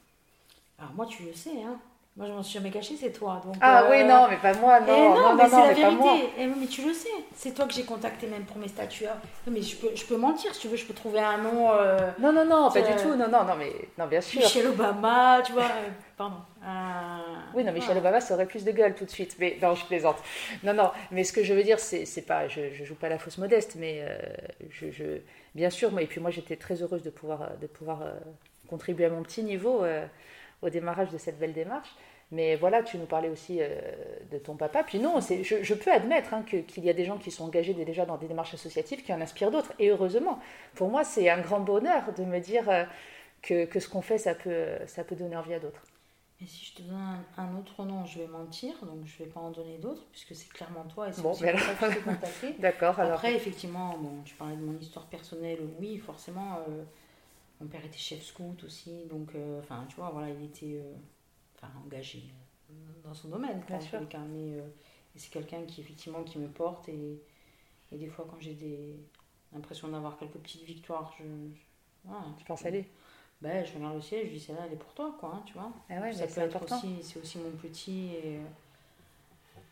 [0.79, 1.79] Alors moi, tu le sais, hein.
[2.17, 3.39] Moi, je m'en suis jamais cachée, c'est toi.
[3.45, 5.55] Donc, Ah euh, oui, non, mais pas moi, non, Eh non, non, mais non, c'est
[5.55, 6.33] non, la mais vérité.
[6.39, 7.09] Eh mais tu le sais.
[7.35, 9.03] C'est toi que j'ai contacté même pour mes statuts.
[9.05, 11.69] Non, mais je peux, je peux mentir, si tu veux, je peux trouver un nom.
[11.73, 14.41] euh, Non, non, non, pas Euh, du tout, non, non, non, mais non, bien sûr.
[14.41, 15.61] Michelle Obama, tu vois.
[15.65, 16.37] euh, pardon.
[16.63, 17.17] Euh,
[17.53, 17.99] Oui, non, Michel voilà.
[17.99, 19.35] Obama, ça aurait plus de gueule tout de suite.
[19.39, 20.17] Mais non, je plaisante.
[20.63, 23.09] Non, non, mais ce que je veux dire, c'est c'est pas, je, je joue pas
[23.09, 24.17] la fausse modeste, mais euh,
[24.71, 25.21] je, je-
[25.53, 28.11] bien sûr, moi, et puis moi, j'étais très heureuse de pouvoir, de pouvoir euh,
[28.67, 30.03] contribuer à mon petit niveau euh,
[30.61, 31.89] au démarrage de cette belle démarche.
[32.31, 33.69] Mais voilà, tu nous parlais aussi euh,
[34.31, 34.83] de ton papa.
[34.83, 37.73] Puis non, je, je peux admettre hein, qu'il y a des gens qui sont engagés
[37.73, 39.71] déjà dans des démarches associatives qui en inspirent d'autres.
[39.79, 40.39] Et heureusement,
[40.75, 42.83] pour moi, c'est un grand bonheur de me dire euh,
[43.41, 45.81] que, que ce qu'on fait, ça peut, ça peut donner envie à d'autres.
[46.41, 46.97] Et si je te donne
[47.37, 50.35] un, un autre nom, je vais mentir, donc je vais pas en donner d'autres, puisque
[50.35, 52.55] c'est clairement toi et c'est Bon, aussi pour alors- ça que je t'ai contacté.
[52.59, 53.13] D'accord, alors.
[53.13, 56.83] Après, effectivement, bon, tu parlais de mon histoire personnelle, oui, forcément, euh,
[57.61, 60.93] mon père était chef scout aussi, donc, euh, enfin, tu vois, voilà, il était euh,
[61.57, 62.23] enfin, engagé
[62.71, 64.01] euh, dans son domaine, quoi, Bien en sûr.
[64.05, 64.61] cas, mais
[65.15, 67.21] c'est quelqu'un qui, effectivement, qui me porte, et,
[67.91, 68.95] et des fois, quand j'ai des
[69.53, 71.23] l'impression d'avoir quelques petites victoires, je...
[71.25, 71.61] je-
[72.05, 72.85] voilà, Tu penses à lui
[73.41, 75.53] ben, je regarde le ciel, je dis celle-là, elle est pour toi, quoi, hein, tu
[75.53, 75.71] vois.
[75.89, 76.81] Ah ouais, ça peut c'est être important.
[76.81, 78.39] aussi, c'est aussi mon petit, et,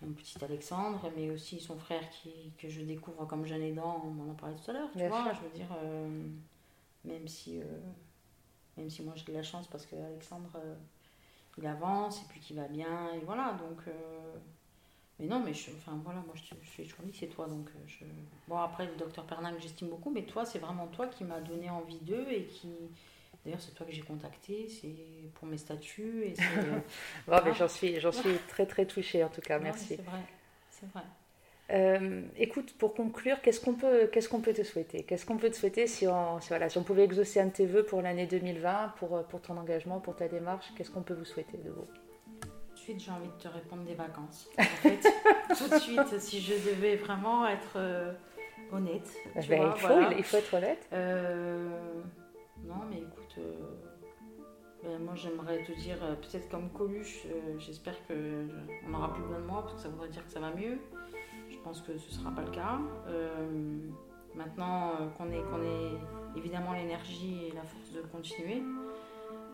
[0.02, 4.28] mon petit Alexandre, mais aussi son frère qui, que je découvre comme jeune aidant, on
[4.30, 5.24] en a parlé tout à l'heure, tu Bien vois.
[5.24, 5.34] sûr.
[5.34, 6.28] Je veux dire, euh,
[7.06, 7.66] même si, euh,
[8.78, 10.76] même si moi j'ai de la chance parce que Alexandre, euh,
[11.58, 13.88] il avance et puis qu'il va bien, et voilà, donc.
[13.88, 14.36] euh,
[15.18, 17.70] mais non, mais je, enfin voilà, moi je, je suis toujours dit, c'est toi, donc
[17.88, 18.04] je.
[18.50, 21.40] Bon, après, le docteur Pernin que j'estime beaucoup, mais toi, c'est vraiment toi qui m'a
[21.40, 22.70] donné envie d'eux et qui.
[23.46, 26.44] D'ailleurs, c'est toi que j'ai contacté, c'est pour mes statuts et c'est.
[27.46, 29.96] mais j'en suis, j'en suis très très touchée en tout cas, merci.
[29.96, 30.20] C'est vrai,
[30.70, 31.04] c'est vrai.
[31.72, 35.04] Euh, écoute, pour conclure, qu'est-ce qu'on peut, qu'est-ce qu'on peut te souhaiter?
[35.04, 37.52] Qu'est-ce qu'on peut te souhaiter si on, si, voilà, si on pouvait exaucer un de
[37.52, 41.02] tes vœux pour l'année 2020, pour, euh, pour ton engagement, pour ta démarche Qu'est-ce qu'on
[41.02, 41.88] peut vous souhaiter de vous
[42.42, 44.48] Tout de suite, j'ai envie de te répondre des vacances.
[44.60, 45.00] En fait,
[45.58, 48.14] tout de suite, si je devais vraiment être euh,
[48.72, 49.10] honnête.
[49.42, 50.14] tu Ben, vois, il, faut, voilà.
[50.16, 50.88] il, faut être honnête.
[50.94, 51.68] Euh,
[52.64, 53.40] non, mais écoute,
[54.84, 57.24] ben, moi j'aimerais te dire, peut-être comme Coluche,
[57.58, 60.32] j'espère que je- on n'aura plus besoin de moi parce que ça voudrait dire que
[60.32, 60.78] ça va mieux.
[61.66, 62.78] Pense que ce ne sera pas le cas.
[63.08, 63.90] Euh,
[64.36, 65.98] maintenant euh, qu'on ait, qu'on ait
[66.36, 68.62] évidemment l'énergie et la force de continuer,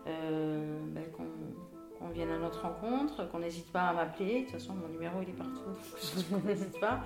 [0.06, 4.40] euh, ben, qu'on vienne à notre rencontre, qu'on n'hésite pas à m'appeler.
[4.40, 7.00] De toute façon, mon numéro il est partout, donc n'hésite pas.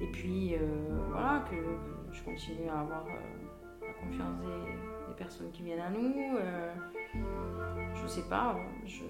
[0.00, 0.54] Et puis
[1.10, 1.56] voilà, que,
[2.10, 3.04] je continue à avoir
[3.82, 6.14] la confiance des, personnes qui viennent à nous.
[8.00, 9.02] je sais pas, je,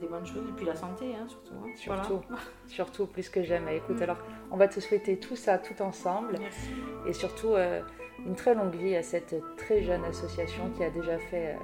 [0.00, 0.48] des bonnes choses.
[0.48, 1.54] Et puis la santé, hein, surtout.
[1.64, 1.70] hein.
[1.86, 2.04] Voilà.
[2.04, 2.24] Surtout,
[2.68, 3.76] surtout plus que jamais.
[3.78, 4.02] Écoute, Mm.
[4.02, 4.18] alors,
[4.50, 6.70] on va te souhaiter tout ça, tout ensemble, Merci.
[7.06, 7.82] et surtout euh,
[8.24, 11.58] une très longue vie à cette très jeune association qui a déjà fait euh,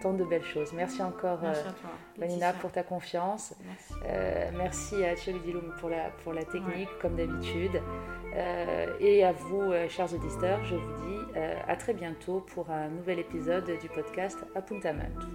[0.00, 0.72] tant de belles choses.
[0.72, 1.70] Merci encore, Merci euh.
[2.18, 3.54] Vanina, pour ta confiance.
[3.66, 3.94] Merci.
[4.06, 7.80] Euh, merci à Thierry Diloum pour la, pour la technique, comme d'habitude.
[8.34, 12.70] Euh, et à vous, euh, chers auditeurs, je vous dis euh, à très bientôt pour
[12.70, 15.26] un nouvel épisode du podcast Apuntamento.